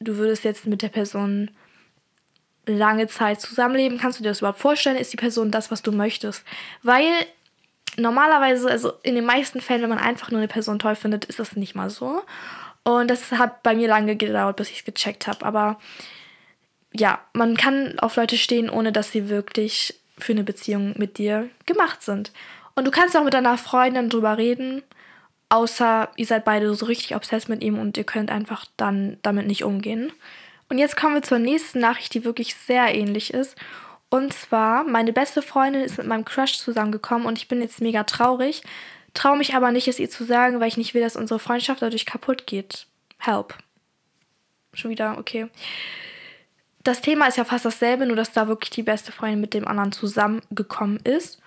du 0.00 0.16
würdest 0.16 0.44
jetzt 0.44 0.66
mit 0.66 0.80
der 0.80 0.88
Person 0.88 1.50
lange 2.66 3.06
Zeit 3.06 3.40
zusammenleben. 3.40 3.98
Kannst 3.98 4.18
du 4.18 4.22
dir 4.22 4.30
das 4.30 4.38
überhaupt 4.38 4.58
vorstellen? 4.58 4.96
Ist 4.96 5.12
die 5.12 5.16
Person 5.18 5.50
das, 5.50 5.70
was 5.70 5.82
du 5.82 5.92
möchtest? 5.92 6.44
Weil 6.82 7.06
normalerweise, 7.96 8.70
also 8.70 8.92
in 9.02 9.14
den 9.14 9.24
meisten 9.24 9.60
Fällen, 9.60 9.82
wenn 9.82 9.90
man 9.90 9.98
einfach 9.98 10.30
nur 10.30 10.40
eine 10.40 10.48
Person 10.48 10.78
toll 10.78 10.96
findet, 10.96 11.24
ist 11.24 11.38
das 11.38 11.56
nicht 11.56 11.74
mal 11.74 11.90
so. 11.90 12.22
Und 12.82 13.08
das 13.08 13.32
hat 13.32 13.62
bei 13.62 13.74
mir 13.74 13.88
lange 13.88 14.16
gedauert, 14.16 14.56
bis 14.56 14.70
ich 14.70 14.78
es 14.80 14.84
gecheckt 14.84 15.26
habe. 15.26 15.44
Aber 15.44 15.78
ja, 16.92 17.20
man 17.32 17.56
kann 17.56 17.98
auf 17.98 18.16
Leute 18.16 18.36
stehen, 18.36 18.70
ohne 18.70 18.92
dass 18.92 19.12
sie 19.12 19.28
wirklich 19.28 19.94
für 20.18 20.32
eine 20.32 20.44
Beziehung 20.44 20.94
mit 20.96 21.18
dir 21.18 21.48
gemacht 21.66 22.02
sind. 22.02 22.32
Und 22.74 22.86
du 22.86 22.90
kannst 22.90 23.16
auch 23.16 23.24
mit 23.24 23.34
deiner 23.34 23.58
Freundin 23.58 24.08
drüber 24.08 24.38
reden, 24.38 24.82
außer 25.48 26.10
ihr 26.16 26.26
seid 26.26 26.44
beide 26.44 26.74
so 26.74 26.86
richtig 26.86 27.14
obsessed 27.14 27.48
mit 27.48 27.62
ihm 27.62 27.78
und 27.78 27.96
ihr 27.96 28.04
könnt 28.04 28.30
einfach 28.30 28.66
dann 28.76 29.18
damit 29.22 29.46
nicht 29.46 29.64
umgehen. 29.64 30.12
Und 30.68 30.78
jetzt 30.78 30.96
kommen 30.96 31.14
wir 31.14 31.22
zur 31.22 31.38
nächsten 31.38 31.80
Nachricht, 31.80 32.14
die 32.14 32.24
wirklich 32.24 32.54
sehr 32.54 32.94
ähnlich 32.94 33.32
ist. 33.32 33.56
Und 34.08 34.32
zwar, 34.32 34.84
meine 34.84 35.12
beste 35.12 35.42
Freundin 35.42 35.82
ist 35.82 35.98
mit 35.98 36.06
meinem 36.06 36.24
Crush 36.24 36.58
zusammengekommen 36.58 37.26
und 37.26 37.38
ich 37.38 37.48
bin 37.48 37.60
jetzt 37.60 37.80
mega 37.80 38.04
traurig. 38.04 38.62
Traue 39.14 39.38
mich 39.38 39.54
aber 39.54 39.72
nicht, 39.72 39.88
es 39.88 39.98
ihr 39.98 40.10
zu 40.10 40.24
sagen, 40.24 40.60
weil 40.60 40.68
ich 40.68 40.76
nicht 40.76 40.94
will, 40.94 41.02
dass 41.02 41.16
unsere 41.16 41.40
Freundschaft 41.40 41.82
dadurch 41.82 42.06
kaputt 42.06 42.46
geht. 42.46 42.86
Help. 43.18 43.54
Schon 44.74 44.90
wieder, 44.90 45.18
okay 45.18 45.48
das 46.86 47.00
Thema 47.00 47.26
ist 47.26 47.36
ja 47.36 47.44
fast 47.44 47.64
dasselbe, 47.64 48.06
nur 48.06 48.16
dass 48.16 48.32
da 48.32 48.46
wirklich 48.46 48.70
die 48.70 48.82
beste 48.82 49.10
Freundin 49.10 49.40
mit 49.40 49.54
dem 49.54 49.66
anderen 49.66 49.92
zusammengekommen 49.92 50.98
ist. 50.98 51.40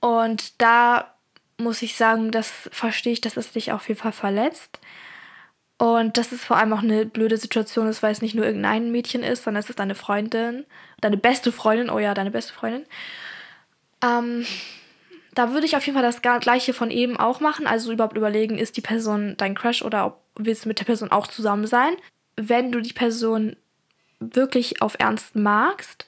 Und 0.00 0.60
da 0.60 1.14
muss 1.56 1.82
ich 1.82 1.96
sagen, 1.96 2.30
das 2.30 2.68
verstehe 2.70 3.12
ich, 3.12 3.20
dass 3.20 3.36
es 3.36 3.52
dich 3.52 3.72
auf 3.72 3.88
jeden 3.88 4.00
Fall 4.00 4.12
verletzt. 4.12 4.78
Und 5.78 6.16
dass 6.16 6.32
es 6.32 6.44
vor 6.44 6.56
allem 6.56 6.72
auch 6.72 6.82
eine 6.82 7.06
blöde 7.06 7.36
Situation 7.36 7.86
ist, 7.86 8.02
weil 8.02 8.10
es 8.10 8.20
nicht 8.20 8.34
nur 8.34 8.44
irgendein 8.44 8.90
Mädchen 8.90 9.22
ist, 9.22 9.44
sondern 9.44 9.62
es 9.62 9.70
ist 9.70 9.78
deine 9.78 9.94
Freundin, 9.94 10.66
deine 11.00 11.16
beste 11.16 11.52
Freundin, 11.52 11.88
oh 11.88 12.00
ja, 12.00 12.14
deine 12.14 12.32
beste 12.32 12.52
Freundin. 12.52 12.84
Ähm, 14.02 14.44
da 15.34 15.52
würde 15.52 15.66
ich 15.66 15.76
auf 15.76 15.86
jeden 15.86 15.96
Fall 15.96 16.02
das 16.02 16.20
gleiche 16.20 16.74
von 16.74 16.90
eben 16.90 17.16
auch 17.16 17.38
machen. 17.38 17.68
Also 17.68 17.92
überhaupt 17.92 18.16
überlegen, 18.16 18.58
ist 18.58 18.76
die 18.76 18.80
Person 18.80 19.36
dein 19.36 19.54
Crush 19.54 19.82
oder 19.82 20.06
ob, 20.06 20.20
willst 20.34 20.64
du 20.64 20.68
mit 20.68 20.80
der 20.80 20.84
Person 20.84 21.12
auch 21.12 21.28
zusammen 21.28 21.68
sein? 21.68 21.94
Wenn 22.34 22.72
du 22.72 22.80
die 22.80 22.92
Person 22.92 23.54
wirklich 24.18 24.82
auf 24.82 24.96
Ernst 24.98 25.36
magst, 25.36 26.06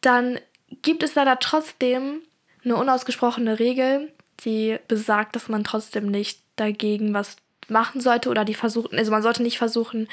dann 0.00 0.38
gibt 0.82 1.02
es 1.02 1.16
leider 1.16 1.40
trotzdem 1.40 2.20
eine 2.64 2.76
unausgesprochene 2.76 3.58
Regel, 3.58 4.12
die 4.44 4.78
besagt, 4.86 5.34
dass 5.34 5.48
man 5.48 5.64
trotzdem 5.64 6.06
nicht 6.06 6.40
dagegen 6.54 7.14
was 7.14 7.36
machen 7.72 8.00
sollte 8.00 8.28
oder 8.28 8.44
die 8.44 8.54
versuchen, 8.54 8.98
also 8.98 9.10
man 9.10 9.22
sollte 9.22 9.42
nicht 9.42 9.58
versuchen, 9.58 10.08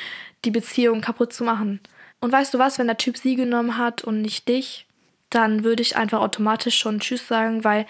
die 0.46 0.52
Beziehung 0.52 1.02
kaputt 1.02 1.34
zu 1.34 1.44
machen. 1.44 1.80
Und 2.20 2.32
weißt 2.32 2.54
du 2.54 2.60
was, 2.60 2.80
wenn 2.80 2.88
der 2.88 2.98
Typ 2.98 3.18
sie 3.18 3.36
genommen 3.36 3.78
hat 3.78 4.04
und 4.04 4.22
nicht 4.22 4.48
dich, 4.48 4.86
dann 5.30 5.64
würde 5.64 5.82
ich 5.82 5.96
einfach 5.96 6.20
automatisch 6.20 6.78
schon 6.78 7.00
Tschüss 7.00 7.28
sagen, 7.28 7.64
weil 7.64 7.86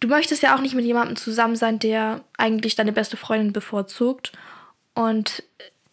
du 0.00 0.08
möchtest 0.08 0.42
ja 0.42 0.54
auch 0.54 0.60
nicht 0.60 0.74
mit 0.74 0.84
jemandem 0.84 1.16
zusammen 1.16 1.56
sein, 1.56 1.78
der 1.78 2.20
eigentlich 2.36 2.74
deine 2.76 2.92
beste 2.92 3.16
Freundin 3.16 3.52
bevorzugt. 3.52 4.32
Und 4.94 5.42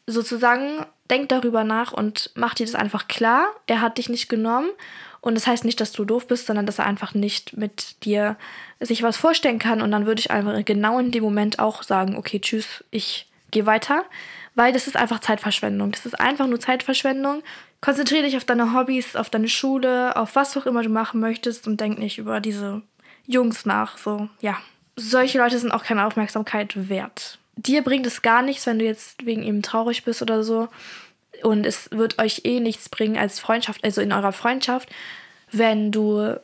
sozusagen 0.05 0.85
denk 1.09 1.29
darüber 1.29 1.63
nach 1.63 1.93
und 1.93 2.31
mach 2.35 2.53
dir 2.53 2.65
das 2.65 2.75
einfach 2.75 3.07
klar. 3.07 3.47
Er 3.67 3.81
hat 3.81 3.97
dich 3.97 4.09
nicht 4.09 4.29
genommen. 4.29 4.69
Und 5.27 5.35
das 5.35 5.45
heißt 5.45 5.65
nicht, 5.65 5.81
dass 5.81 5.91
du 5.91 6.05
doof 6.05 6.25
bist, 6.25 6.47
sondern 6.47 6.65
dass 6.65 6.79
er 6.79 6.85
einfach 6.85 7.13
nicht 7.13 7.57
mit 7.57 8.03
dir 8.05 8.37
sich 8.79 9.03
was 9.03 9.17
vorstellen 9.17 9.59
kann. 9.59 9.81
Und 9.81 9.91
dann 9.91 10.05
würde 10.05 10.21
ich 10.21 10.31
einfach 10.31 10.63
genau 10.63 10.99
in 10.99 11.11
dem 11.11 11.21
Moment 11.21 11.59
auch 11.59 11.83
sagen, 11.83 12.15
okay, 12.15 12.39
tschüss, 12.39 12.85
ich 12.91 13.27
gehe 13.51 13.65
weiter. 13.65 14.05
Weil 14.55 14.71
das 14.71 14.87
ist 14.87 14.95
einfach 14.95 15.19
Zeitverschwendung. 15.19 15.91
Das 15.91 16.05
ist 16.05 16.17
einfach 16.17 16.47
nur 16.47 16.61
Zeitverschwendung. 16.61 17.43
Konzentriere 17.81 18.23
dich 18.23 18.37
auf 18.37 18.45
deine 18.45 18.73
Hobbys, 18.73 19.17
auf 19.17 19.29
deine 19.29 19.49
Schule, 19.49 20.15
auf 20.15 20.35
was 20.37 20.55
auch 20.55 20.65
immer 20.65 20.81
du 20.81 20.89
machen 20.89 21.19
möchtest 21.19 21.67
und 21.67 21.81
denk 21.81 21.99
nicht 21.99 22.17
über 22.17 22.39
diese 22.39 22.81
Jungs 23.25 23.65
nach. 23.65 23.97
So, 23.97 24.29
ja. 24.39 24.57
Solche 24.95 25.39
Leute 25.39 25.59
sind 25.59 25.71
auch 25.71 25.83
keine 25.83 26.05
Aufmerksamkeit 26.05 26.89
wert 26.89 27.37
dir 27.57 27.81
bringt 27.81 28.05
es 28.05 28.21
gar 28.21 28.41
nichts, 28.41 28.65
wenn 28.65 28.79
du 28.79 28.85
jetzt 28.85 29.25
wegen 29.25 29.43
ihm 29.43 29.61
traurig 29.61 30.03
bist 30.03 30.21
oder 30.21 30.43
so. 30.43 30.69
Und 31.43 31.65
es 31.65 31.89
wird 31.91 32.19
euch 32.19 32.41
eh 32.45 32.59
nichts 32.59 32.89
bringen 32.89 33.17
als 33.17 33.39
Freundschaft, 33.39 33.83
also 33.83 34.01
in 34.01 34.11
eurer 34.11 34.31
Freundschaft, 34.31 34.89
wenn 35.51 35.91
du 35.91 36.35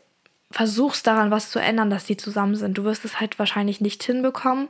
versuchst 0.51 1.07
daran 1.07 1.31
was 1.31 1.49
zu 1.49 1.59
ändern, 1.59 1.89
dass 1.89 2.05
die 2.05 2.17
zusammen 2.17 2.55
sind. 2.55 2.77
Du 2.77 2.83
wirst 2.83 3.05
es 3.05 3.19
halt 3.19 3.39
wahrscheinlich 3.39 3.81
nicht 3.81 4.03
hinbekommen. 4.03 4.69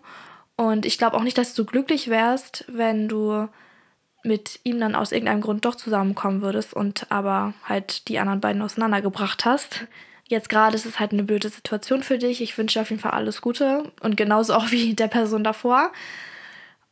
Und 0.56 0.86
ich 0.86 0.98
glaube 0.98 1.18
auch 1.18 1.24
nicht, 1.24 1.38
dass 1.38 1.56
du 1.56 1.66
glücklich 1.66 2.10
wärst, 2.10 2.66
wenn 2.68 3.08
du 3.08 3.50
mit 4.24 4.62
ihm 4.64 4.80
dann 4.80 4.96
aus 4.96 5.12
irgendeinem 5.12 5.42
Grund 5.42 5.66
doch 5.66 5.76
zusammenkommen 5.76 6.42
würdest 6.42 6.74
und 6.74 7.12
aber 7.12 7.54
halt 7.66 8.08
die 8.08 8.20
anderen 8.20 8.40
beiden 8.40 8.62
auseinandergebracht 8.62 9.44
hast. 9.44 9.86
Jetzt 10.28 10.48
gerade 10.48 10.76
ist 10.76 10.86
es 10.86 11.00
halt 11.00 11.12
eine 11.12 11.24
blöde 11.24 11.50
Situation 11.50 12.02
für 12.02 12.18
dich. 12.18 12.42
Ich 12.42 12.58
wünsche 12.58 12.80
dir 12.80 12.84
auf 12.84 12.90
jeden 12.90 13.02
Fall 13.02 13.12
alles 13.12 13.42
Gute 13.42 13.92
und 14.00 14.16
genauso 14.16 14.54
auch 14.54 14.72
wie 14.72 14.94
der 14.94 15.10
Person 15.10 15.44
davor. 15.44 15.92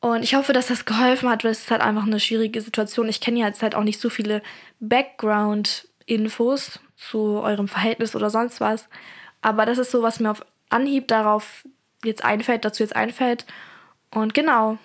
Und 0.01 0.23
ich 0.23 0.33
hoffe, 0.33 0.51
dass 0.51 0.67
das 0.67 0.85
geholfen 0.85 1.29
hat, 1.29 1.43
weil 1.43 1.51
es 1.51 1.59
ist 1.59 1.71
halt 1.71 1.81
einfach 1.81 2.05
eine 2.05 2.19
schwierige 2.19 2.59
Situation. 2.59 3.07
Ich 3.07 3.21
kenne 3.21 3.39
ja 3.39 3.47
jetzt 3.47 3.61
halt 3.61 3.75
auch 3.75 3.83
nicht 3.83 4.01
so 4.01 4.09
viele 4.09 4.41
Background-Infos 4.79 6.79
zu 6.97 7.39
eurem 7.39 7.67
Verhältnis 7.67 8.15
oder 8.15 8.31
sonst 8.31 8.59
was. 8.59 8.89
Aber 9.41 9.65
das 9.65 9.77
ist 9.77 9.91
so, 9.91 10.01
was 10.01 10.19
mir 10.19 10.31
auf 10.31 10.43
Anhieb 10.69 11.07
darauf 11.07 11.67
jetzt 12.03 12.25
einfällt, 12.25 12.65
dazu 12.65 12.81
jetzt 12.81 12.95
einfällt. 12.95 13.45
Und 14.09 14.33
genau. 14.33 14.79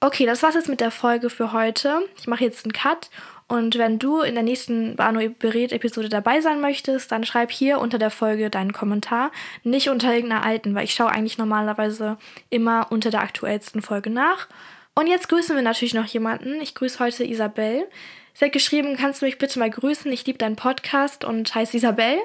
Okay, 0.00 0.26
das 0.26 0.42
war's 0.42 0.54
jetzt 0.54 0.68
mit 0.68 0.80
der 0.80 0.90
Folge 0.90 1.30
für 1.30 1.52
heute. 1.52 2.02
Ich 2.18 2.26
mache 2.26 2.44
jetzt 2.44 2.64
einen 2.64 2.72
Cut 2.72 3.08
Und 3.48 3.78
wenn 3.78 3.98
du 3.98 4.20
in 4.20 4.34
der 4.34 4.44
nächsten 4.44 4.96
Bano 4.96 5.26
berät 5.38 5.72
Episode 5.72 6.10
dabei 6.10 6.42
sein 6.42 6.60
möchtest, 6.60 7.10
dann 7.10 7.24
schreib 7.24 7.50
hier 7.50 7.80
unter 7.80 7.98
der 7.98 8.10
Folge 8.10 8.50
deinen 8.50 8.74
Kommentar, 8.74 9.32
nicht 9.64 9.88
unter 9.88 10.14
irgendeiner 10.14 10.44
alten, 10.44 10.74
weil 10.74 10.84
ich 10.84 10.92
schaue 10.92 11.10
eigentlich 11.10 11.38
normalerweise 11.38 12.18
immer 12.50 12.88
unter 12.90 13.10
der 13.10 13.22
aktuellsten 13.22 13.80
Folge 13.80 14.10
nach. 14.10 14.48
Und 14.94 15.06
jetzt 15.06 15.28
grüßen 15.30 15.56
wir 15.56 15.62
natürlich 15.62 15.94
noch 15.94 16.06
jemanden. 16.06 16.60
Ich 16.60 16.74
grüße 16.74 16.98
heute 16.98 17.24
Isabel. 17.24 17.86
Sie 18.34 18.44
hat 18.44 18.52
geschrieben, 18.52 18.96
kannst 18.96 19.22
du 19.22 19.26
mich 19.26 19.38
bitte 19.38 19.58
mal 19.58 19.70
grüßen? 19.70 20.12
Ich 20.12 20.26
liebe 20.26 20.38
deinen 20.38 20.56
Podcast 20.56 21.24
und 21.24 21.54
heiße 21.54 21.76
Isabel. 21.76 22.18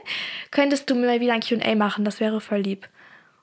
Könntest 0.51 0.89
du 0.89 0.95
mir 0.95 1.07
mal 1.07 1.21
wieder 1.21 1.33
ein 1.33 1.39
QA 1.39 1.75
machen? 1.75 2.03
Das 2.03 2.19
wäre 2.19 2.41
voll 2.41 2.59
lieb. 2.59 2.89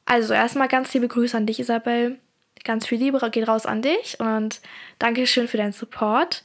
Also 0.05 0.35
erstmal 0.35 0.69
ganz 0.69 0.93
liebe 0.93 1.09
Grüße 1.09 1.37
an 1.37 1.47
dich, 1.47 1.61
Isabel. 1.61 2.19
Ganz 2.65 2.87
viel 2.87 2.99
Liebe 2.99 3.19
geht 3.31 3.49
raus 3.49 3.65
an 3.65 3.81
dich 3.81 4.21
und 4.21 4.61
danke 4.99 5.27
schön 5.27 5.49
für 5.49 5.57
deinen 5.57 5.73
Support. 5.73 6.45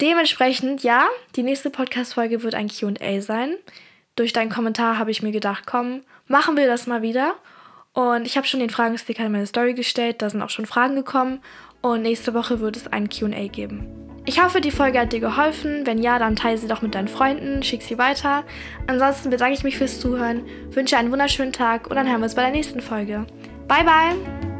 Dementsprechend, 0.00 0.82
ja, 0.82 1.08
die 1.36 1.42
nächste 1.42 1.70
Podcast-Folge 1.70 2.42
wird 2.42 2.54
ein 2.54 2.68
QA 2.68 3.20
sein. 3.20 3.56
Durch 4.16 4.32
deinen 4.32 4.50
Kommentar 4.50 4.98
habe 4.98 5.10
ich 5.10 5.22
mir 5.22 5.32
gedacht, 5.32 5.64
komm, 5.66 6.02
machen 6.26 6.56
wir 6.56 6.66
das 6.66 6.86
mal 6.86 7.02
wieder. 7.02 7.34
Und 7.92 8.26
ich 8.26 8.36
habe 8.36 8.46
schon 8.46 8.60
den 8.60 8.70
Fragensticker 8.70 9.26
in 9.26 9.32
meine 9.32 9.46
Story 9.46 9.74
gestellt, 9.74 10.22
da 10.22 10.30
sind 10.30 10.42
auch 10.42 10.50
schon 10.50 10.66
Fragen 10.66 10.94
gekommen. 10.94 11.40
Und 11.82 12.02
nächste 12.02 12.34
Woche 12.34 12.60
wird 12.60 12.76
es 12.76 12.86
ein 12.86 13.08
QA 13.08 13.48
geben. 13.48 13.86
Ich 14.26 14.42
hoffe, 14.42 14.60
die 14.60 14.70
Folge 14.70 15.00
hat 15.00 15.12
dir 15.12 15.20
geholfen. 15.20 15.86
Wenn 15.86 15.98
ja, 15.98 16.18
dann 16.18 16.36
teile 16.36 16.58
sie 16.58 16.68
doch 16.68 16.82
mit 16.82 16.94
deinen 16.94 17.08
Freunden, 17.08 17.62
schick 17.62 17.82
sie 17.82 17.98
weiter. 17.98 18.44
Ansonsten 18.86 19.30
bedanke 19.30 19.54
ich 19.54 19.64
mich 19.64 19.78
fürs 19.78 19.98
Zuhören, 19.98 20.46
wünsche 20.70 20.98
einen 20.98 21.10
wunderschönen 21.10 21.52
Tag 21.52 21.88
und 21.88 21.96
dann 21.96 22.08
hören 22.08 22.20
wir 22.20 22.24
uns 22.24 22.34
bei 22.34 22.42
der 22.42 22.52
nächsten 22.52 22.80
Folge. 22.80 23.26
Bye, 23.66 23.84
bye! 23.84 24.59